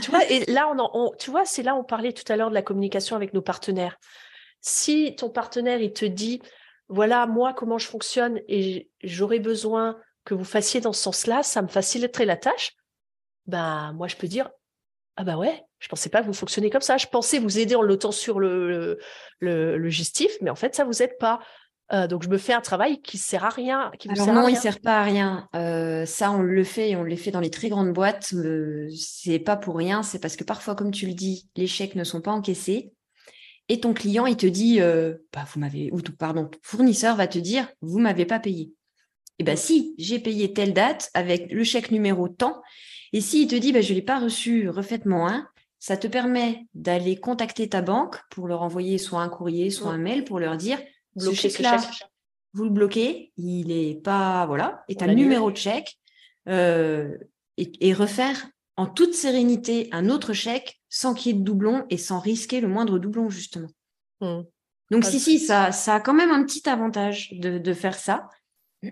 tu 0.00 0.10
vois, 0.10 0.24
et 0.30 0.44
là, 0.50 0.72
on, 0.94 1.12
tu 1.18 1.30
vois, 1.30 1.44
c'est 1.44 1.62
là 1.62 1.74
on 1.74 1.84
parlait 1.84 2.12
tout 2.12 2.30
à 2.32 2.36
l'heure 2.36 2.50
de 2.50 2.54
la 2.54 2.62
communication 2.62 3.16
avec 3.16 3.34
nos 3.34 3.42
partenaires. 3.42 3.98
Si 4.60 5.14
ton 5.16 5.30
partenaire, 5.30 5.80
il 5.80 5.92
te 5.92 6.04
dit, 6.04 6.40
voilà, 6.88 7.26
moi, 7.26 7.52
comment 7.52 7.78
je 7.78 7.86
fonctionne 7.86 8.40
et 8.48 8.88
j'aurais 9.02 9.40
besoin 9.40 9.98
que 10.24 10.34
vous 10.34 10.44
fassiez 10.44 10.80
dans 10.80 10.92
ce 10.92 11.02
sens-là, 11.02 11.42
ça 11.42 11.62
me 11.62 11.68
faciliterait 11.68 12.24
la 12.24 12.36
tâche. 12.36 12.72
Ben, 13.46 13.92
moi, 13.94 14.08
je 14.08 14.16
peux 14.16 14.26
dire, 14.26 14.50
ah 15.16 15.24
bah 15.24 15.36
ouais, 15.36 15.62
je 15.78 15.88
pensais 15.88 16.10
pas 16.10 16.20
que 16.20 16.26
vous 16.26 16.34
fonctionnez 16.34 16.70
comme 16.70 16.82
ça. 16.82 16.96
Je 16.96 17.06
pensais 17.06 17.38
vous 17.38 17.58
aider 17.58 17.74
en 17.74 17.82
lotant 17.82 18.12
sur 18.12 18.38
le, 18.38 18.98
le, 19.40 19.78
le, 19.78 19.88
gestif, 19.88 20.30
mais 20.42 20.50
en 20.50 20.54
fait, 20.54 20.74
ça 20.74 20.84
vous 20.84 21.02
aide 21.02 21.16
pas. 21.18 21.40
Euh, 21.92 22.08
donc 22.08 22.24
je 22.24 22.28
me 22.28 22.38
fais 22.38 22.52
un 22.52 22.60
travail 22.60 23.00
qui 23.00 23.18
sert 23.18 23.44
à 23.44 23.50
rien. 23.50 23.90
Qui 23.98 24.08
Alors 24.08 24.32
non, 24.32 24.48
il 24.48 24.56
sert 24.56 24.80
pas 24.80 25.00
à 25.00 25.02
rien. 25.04 25.48
Euh, 25.54 26.04
ça, 26.04 26.32
on 26.32 26.42
le 26.42 26.64
fait 26.64 26.90
et 26.90 26.96
on 26.96 27.02
le 27.02 27.16
fait 27.16 27.30
dans 27.30 27.40
les 27.40 27.50
très 27.50 27.68
grandes 27.68 27.92
boîtes. 27.92 28.32
Euh, 28.34 28.88
c'est 28.96 29.38
pas 29.38 29.56
pour 29.56 29.76
rien. 29.76 30.02
C'est 30.02 30.18
parce 30.18 30.36
que 30.36 30.44
parfois, 30.44 30.74
comme 30.74 30.90
tu 30.90 31.06
le 31.06 31.14
dis, 31.14 31.48
les 31.56 31.66
chèques 31.66 31.94
ne 31.94 32.04
sont 32.04 32.20
pas 32.20 32.32
encaissés. 32.32 32.92
Et 33.68 33.80
ton 33.80 33.94
client, 33.94 34.26
il 34.26 34.36
te 34.36 34.46
dit, 34.46 34.78
bah, 34.78 35.44
vous 35.52 35.58
m'avez, 35.58 35.90
ou 35.92 36.00
pardon, 36.16 36.46
ton 36.46 36.58
fournisseur 36.62 37.16
va 37.16 37.26
te 37.26 37.38
dire, 37.38 37.68
vous 37.80 37.98
m'avez 37.98 38.24
pas 38.24 38.38
payé. 38.38 38.72
Eh 39.38 39.44
ben 39.44 39.56
si, 39.56 39.94
j'ai 39.98 40.20
payé 40.20 40.52
telle 40.52 40.72
date 40.72 41.10
avec 41.14 41.50
le 41.50 41.64
chèque 41.64 41.90
numéro 41.90 42.28
tant. 42.28 42.62
Et 43.12 43.20
s'il 43.20 43.48
te 43.48 43.56
dit, 43.56 43.72
bah, 43.72 43.80
je 43.80 43.92
l'ai 43.92 44.02
pas 44.02 44.20
reçu, 44.20 44.68
refaites-moi 44.68 45.30
un, 45.30 45.48
ça 45.80 45.96
te 45.96 46.06
permet 46.06 46.66
d'aller 46.74 47.16
contacter 47.16 47.68
ta 47.68 47.82
banque 47.82 48.20
pour 48.30 48.46
leur 48.46 48.62
envoyer 48.62 48.98
soit 48.98 49.20
un 49.20 49.28
courrier, 49.28 49.70
soit 49.70 49.90
un 49.90 49.98
mail 49.98 50.24
pour 50.24 50.38
leur 50.38 50.56
dire 50.56 50.78
ce 51.16 51.32
chèque 51.34 51.62
vous 52.52 52.64
le 52.64 52.70
bloquez, 52.70 53.32
il 53.36 53.70
est 53.70 54.02
pas 54.02 54.46
voilà, 54.46 54.82
et 54.88 54.96
tu 54.96 55.06
numéro 55.08 55.50
de 55.50 55.56
chèque 55.56 55.98
euh, 56.48 57.16
et, 57.58 57.92
refaire 57.92 58.48
en 58.76 58.86
toute 58.86 59.14
sérénité 59.14 59.88
un 59.92 60.08
autre 60.08 60.32
chèque 60.32 60.80
sans 60.88 61.12
qu'il 61.12 61.32
y 61.32 61.34
ait 61.34 61.38
de 61.38 61.44
doublon 61.44 61.84
et 61.90 61.98
sans 61.98 62.18
risquer 62.18 62.60
le 62.60 62.68
moindre 62.68 62.98
doublon 62.98 63.28
justement. 63.28 63.68
Mmh. 64.22 64.40
Donc 64.90 65.04
si 65.04 65.20
si, 65.20 65.38
ça, 65.38 65.70
ça 65.70 65.96
a 65.96 66.00
quand 66.00 66.14
même 66.14 66.30
un 66.30 66.44
petit 66.44 66.66
avantage 66.68 67.30
de, 67.32 67.58
de 67.58 67.74
faire 67.74 67.98
ça. 67.98 68.28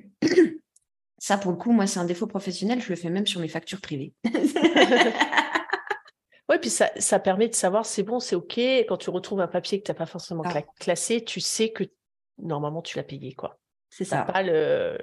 Ça, 1.20 1.38
pour 1.38 1.52
le 1.52 1.56
coup, 1.56 1.72
moi, 1.72 1.86
c'est 1.86 1.98
un 1.98 2.04
défaut 2.04 2.26
professionnel. 2.26 2.82
Je 2.82 2.90
le 2.90 2.96
fais 2.96 3.08
même 3.08 3.26
sur 3.26 3.40
mes 3.40 3.48
factures 3.48 3.80
privées. 3.80 4.12
Oui, 6.50 6.56
puis 6.60 6.68
ça, 6.68 6.90
ça, 6.98 7.18
permet 7.18 7.48
de 7.48 7.54
savoir 7.54 7.86
c'est 7.86 8.02
bon, 8.02 8.20
c'est 8.20 8.36
OK. 8.36 8.58
Quand 8.58 8.98
tu 8.98 9.08
retrouves 9.08 9.40
un 9.40 9.46
papier 9.46 9.80
que 9.80 9.86
tu 9.86 9.90
n'as 9.90 9.96
pas 9.96 10.04
forcément 10.04 10.42
ah. 10.44 10.60
classé, 10.78 11.24
tu 11.24 11.40
sais 11.40 11.70
que 11.70 11.84
normalement 12.38 12.82
tu 12.82 12.96
l'as 12.96 13.04
payé. 13.04 13.34
quoi. 13.34 13.58
C'est 13.90 14.04
ça. 14.04 14.22
pas 14.22 14.42
le... 14.42 14.98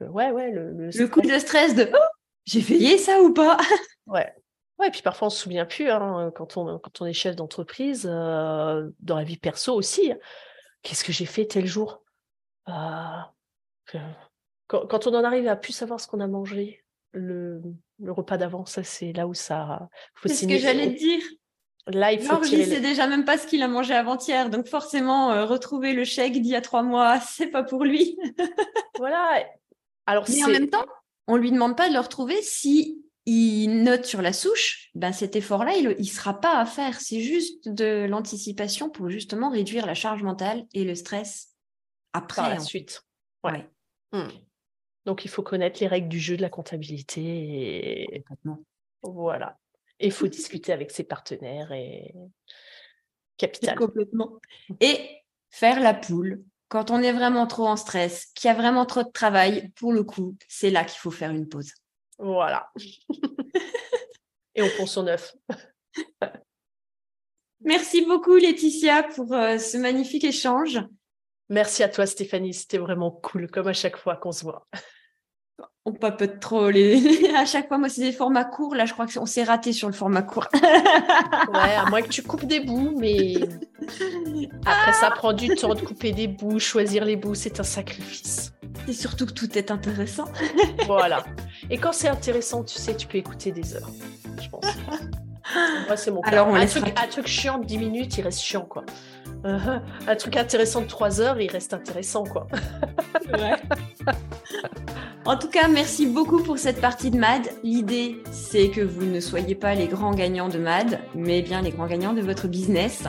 Ouais, 0.00 0.30
ouais. 0.30 0.50
Le, 0.50 0.72
le, 0.72 1.08
coup 1.08 1.20
de 1.20 1.38
stress 1.38 1.74
de 1.74 1.88
oh, 1.92 1.96
j'ai 2.44 2.62
payé 2.62 2.98
ça 2.98 3.20
ou 3.20 3.32
pas? 3.32 3.58
Ouais. 4.06 4.34
Ouais, 4.78 4.88
et 4.88 4.90
puis 4.90 5.02
parfois 5.02 5.26
on 5.26 5.30
se 5.30 5.38
souvient 5.38 5.66
plus 5.66 5.88
hein, 5.88 6.32
quand, 6.34 6.56
on, 6.56 6.78
quand 6.78 7.02
on 7.02 7.06
est 7.06 7.12
chef 7.12 7.36
d'entreprise, 7.36 8.08
euh, 8.10 8.90
dans 8.98 9.16
la 9.16 9.24
vie 9.24 9.36
perso 9.36 9.74
aussi. 9.74 10.10
Hein. 10.10 10.18
Qu'est-ce 10.82 11.04
que 11.04 11.12
j'ai 11.12 11.26
fait 11.26 11.44
tel 11.44 11.66
jour? 11.66 12.02
Euh, 12.68 12.72
quand, 14.66 14.86
quand, 14.86 15.06
on 15.06 15.14
en 15.14 15.22
arrive 15.22 15.46
à 15.48 15.56
plus 15.56 15.74
savoir 15.74 16.00
ce 16.00 16.08
qu'on 16.08 16.18
a 16.18 16.26
mangé, 16.26 16.82
le, 17.12 17.60
le 17.98 18.12
repas 18.12 18.38
d'avant, 18.38 18.64
ça 18.64 18.82
c'est 18.82 19.12
là 19.12 19.26
où 19.26 19.34
ça. 19.34 19.88
C'est 20.24 20.28
ce 20.34 20.46
que 20.46 20.58
j'allais 20.58 20.90
dire. 20.90 21.22
Là, 21.92 22.12
il 22.12 22.20
faut 22.20 22.38
tirer. 22.38 22.64
c'est 22.64 22.80
déjà 22.80 23.06
même 23.06 23.24
pas 23.24 23.38
ce 23.38 23.46
qu'il 23.46 23.62
a 23.62 23.68
mangé 23.68 23.94
avant-hier, 23.94 24.50
donc 24.50 24.66
forcément, 24.66 25.32
euh, 25.32 25.44
retrouver 25.44 25.92
le 25.92 26.04
chèque 26.04 26.32
d'il 26.32 26.46
y 26.46 26.56
a 26.56 26.60
trois 26.60 26.82
mois, 26.82 27.20
c'est 27.28 27.48
pas 27.48 27.62
pour 27.62 27.84
lui. 27.84 28.18
voilà. 28.98 29.44
Alors, 30.06 30.24
Mais 30.28 30.44
en 30.44 30.48
même 30.48 30.68
temps, 30.68 30.84
on 31.26 31.36
lui 31.36 31.50
demande 31.52 31.76
pas 31.76 31.88
de 31.88 31.94
le 31.94 32.00
retrouver 32.00 32.40
si 32.42 33.04
il 33.26 33.82
note 33.82 34.06
sur 34.06 34.22
la 34.22 34.32
souche, 34.32 34.90
ben 34.94 35.12
cet 35.12 35.36
effort-là, 35.36 35.76
il 35.76 35.96
ne 35.98 36.04
sera 36.04 36.40
pas 36.40 36.58
à 36.58 36.66
faire. 36.66 37.00
C'est 37.00 37.20
juste 37.20 37.68
de 37.68 38.06
l'anticipation 38.08 38.90
pour 38.90 39.08
justement 39.08 39.50
réduire 39.50 39.86
la 39.86 39.94
charge 39.94 40.22
mentale 40.22 40.66
et 40.74 40.84
le 40.84 40.94
stress 40.94 41.54
après. 42.12 42.42
Par 42.42 42.50
la 42.50 42.58
suite. 42.58 43.02
Ouais. 43.44 43.68
Hmm. 44.12 44.28
Donc, 45.06 45.24
il 45.24 45.28
faut 45.28 45.42
connaître 45.42 45.80
les 45.80 45.86
règles 45.86 46.08
du 46.08 46.18
jeu 46.18 46.36
de 46.36 46.42
la 46.42 46.50
comptabilité. 46.50 47.22
Et... 47.22 48.24
Voilà. 49.02 49.58
Il 50.00 50.12
faut 50.12 50.28
discuter 50.28 50.72
avec 50.72 50.90
ses 50.90 51.04
partenaires 51.04 51.72
et 51.72 52.14
capital. 53.36 53.76
Complètement. 53.78 54.38
Et 54.80 55.22
faire 55.50 55.80
la 55.80 55.94
poule. 55.94 56.42
Quand 56.68 56.90
on 56.90 57.02
est 57.02 57.12
vraiment 57.12 57.46
trop 57.46 57.66
en 57.66 57.76
stress, 57.76 58.26
qu'il 58.34 58.48
y 58.48 58.50
a 58.50 58.54
vraiment 58.54 58.86
trop 58.86 59.02
de 59.02 59.10
travail, 59.10 59.70
pour 59.76 59.92
le 59.92 60.04
coup, 60.04 60.36
c'est 60.48 60.70
là 60.70 60.84
qu'il 60.84 60.98
faut 60.98 61.10
faire 61.10 61.30
une 61.30 61.48
pause. 61.48 61.72
Voilà. 62.18 62.70
Et 64.54 64.62
on 64.62 64.68
prend 64.68 64.86
son 64.86 65.06
œuf. 65.06 65.34
Merci 67.62 68.04
beaucoup 68.06 68.36
Laetitia 68.36 69.02
pour 69.02 69.32
euh, 69.34 69.58
ce 69.58 69.76
magnifique 69.76 70.24
échange. 70.24 70.78
Merci 71.48 71.82
à 71.82 71.88
toi 71.88 72.06
Stéphanie, 72.06 72.54
c'était 72.54 72.78
vraiment 72.78 73.10
cool 73.10 73.50
comme 73.50 73.68
à 73.68 73.72
chaque 73.72 73.96
fois 73.96 74.16
qu'on 74.16 74.32
se 74.32 74.44
voit. 74.44 74.66
On 75.86 75.92
papote 75.92 76.40
trop 76.40 76.68
les... 76.68 77.32
à 77.36 77.46
chaque 77.46 77.68
fois 77.68 77.78
moi 77.78 77.88
c'est 77.88 78.02
des 78.02 78.12
formats 78.12 78.44
courts 78.44 78.74
là 78.74 78.84
je 78.84 78.92
crois 78.92 79.06
qu'on 79.06 79.24
s'est 79.24 79.44
raté 79.44 79.72
sur 79.72 79.88
le 79.88 79.94
format 79.94 80.22
court. 80.22 80.46
ouais, 80.54 81.74
à 81.74 81.88
moins 81.88 82.02
que 82.02 82.08
tu 82.08 82.22
coupes 82.22 82.44
des 82.44 82.60
bouts 82.60 82.94
mais 82.98 83.34
après 84.66 84.92
ça 84.92 85.10
prend 85.10 85.32
du 85.32 85.48
temps 85.54 85.74
de 85.74 85.80
couper 85.80 86.12
des 86.12 86.28
bouts, 86.28 86.58
choisir 86.58 87.04
les 87.04 87.16
bouts, 87.16 87.34
c'est 87.34 87.60
un 87.60 87.64
sacrifice. 87.64 88.52
Et 88.88 88.92
surtout 88.92 89.26
que 89.26 89.32
tout 89.32 89.56
est 89.56 89.70
intéressant. 89.70 90.26
voilà. 90.86 91.24
Et 91.70 91.78
quand 91.78 91.92
c'est 91.92 92.08
intéressant, 92.08 92.64
tu 92.64 92.76
sais, 92.76 92.96
tu 92.96 93.06
peux 93.06 93.18
écouter 93.18 93.52
des 93.52 93.74
heures, 93.74 93.90
je 94.40 94.48
pense. 94.48 94.64
Moi, 95.86 95.96
c'est 95.96 96.10
mon 96.10 96.20
cas. 96.20 96.30
Alors, 96.30 96.48
on 96.48 96.54
un, 96.54 96.66
truc, 96.66 96.92
un 96.96 97.06
truc 97.08 97.26
chiant 97.26 97.58
de 97.58 97.66
10 97.66 97.78
minutes, 97.78 98.18
il 98.18 98.22
reste 98.22 98.40
chiant, 98.40 98.62
quoi. 98.64 98.84
un 99.44 100.16
truc 100.16 100.36
intéressant 100.36 100.80
de 100.82 100.86
3 100.86 101.20
heures, 101.20 101.40
il 101.40 101.50
reste 101.50 101.74
intéressant, 101.74 102.24
quoi. 102.24 102.46
ouais. 103.32 103.56
En 105.26 105.36
tout 105.36 105.48
cas, 105.48 105.68
merci 105.68 106.06
beaucoup 106.06 106.42
pour 106.42 106.58
cette 106.58 106.80
partie 106.80 107.10
de 107.10 107.18
MAD. 107.18 107.42
L'idée, 107.62 108.22
c'est 108.30 108.70
que 108.70 108.80
vous 108.80 109.04
ne 109.04 109.20
soyez 109.20 109.54
pas 109.54 109.74
les 109.74 109.86
grands 109.86 110.14
gagnants 110.14 110.48
de 110.48 110.58
MAD, 110.58 110.98
mais 111.14 111.42
bien 111.42 111.60
les 111.60 111.70
grands 111.70 111.86
gagnants 111.86 112.14
de 112.14 112.22
votre 112.22 112.48
business. 112.48 113.04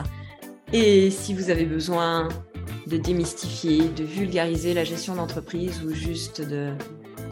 Et 0.72 1.10
si 1.10 1.32
vous 1.34 1.50
avez 1.50 1.64
besoin 1.64 2.28
de 2.86 2.96
démystifier, 2.96 3.88
de 3.88 4.04
vulgariser 4.04 4.74
la 4.74 4.84
gestion 4.84 5.14
d'entreprise 5.14 5.82
ou 5.84 5.94
juste 5.94 6.46
de 6.46 6.72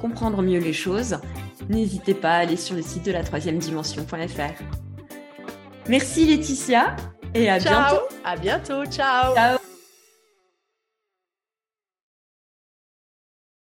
comprendre 0.01 0.43
mieux 0.43 0.61
les 0.61 0.73
choses, 0.73 1.19
n'hésitez 1.69 2.15
pas 2.15 2.33
à 2.33 2.39
aller 2.39 2.57
sur 2.57 2.75
le 2.75 2.83
site 2.83 3.05
de 3.05 3.13
la 3.13 3.23
troisième 3.23 3.59
dimension.fr. 3.59 4.63
Merci 5.89 6.27
Laetitia 6.27 6.97
et 7.35 7.51
à 7.51 7.59
bientôt. 7.59 8.03
À 8.25 8.37
bientôt, 8.37 8.85
ciao. 8.87 9.35
Ciao. 9.35 9.60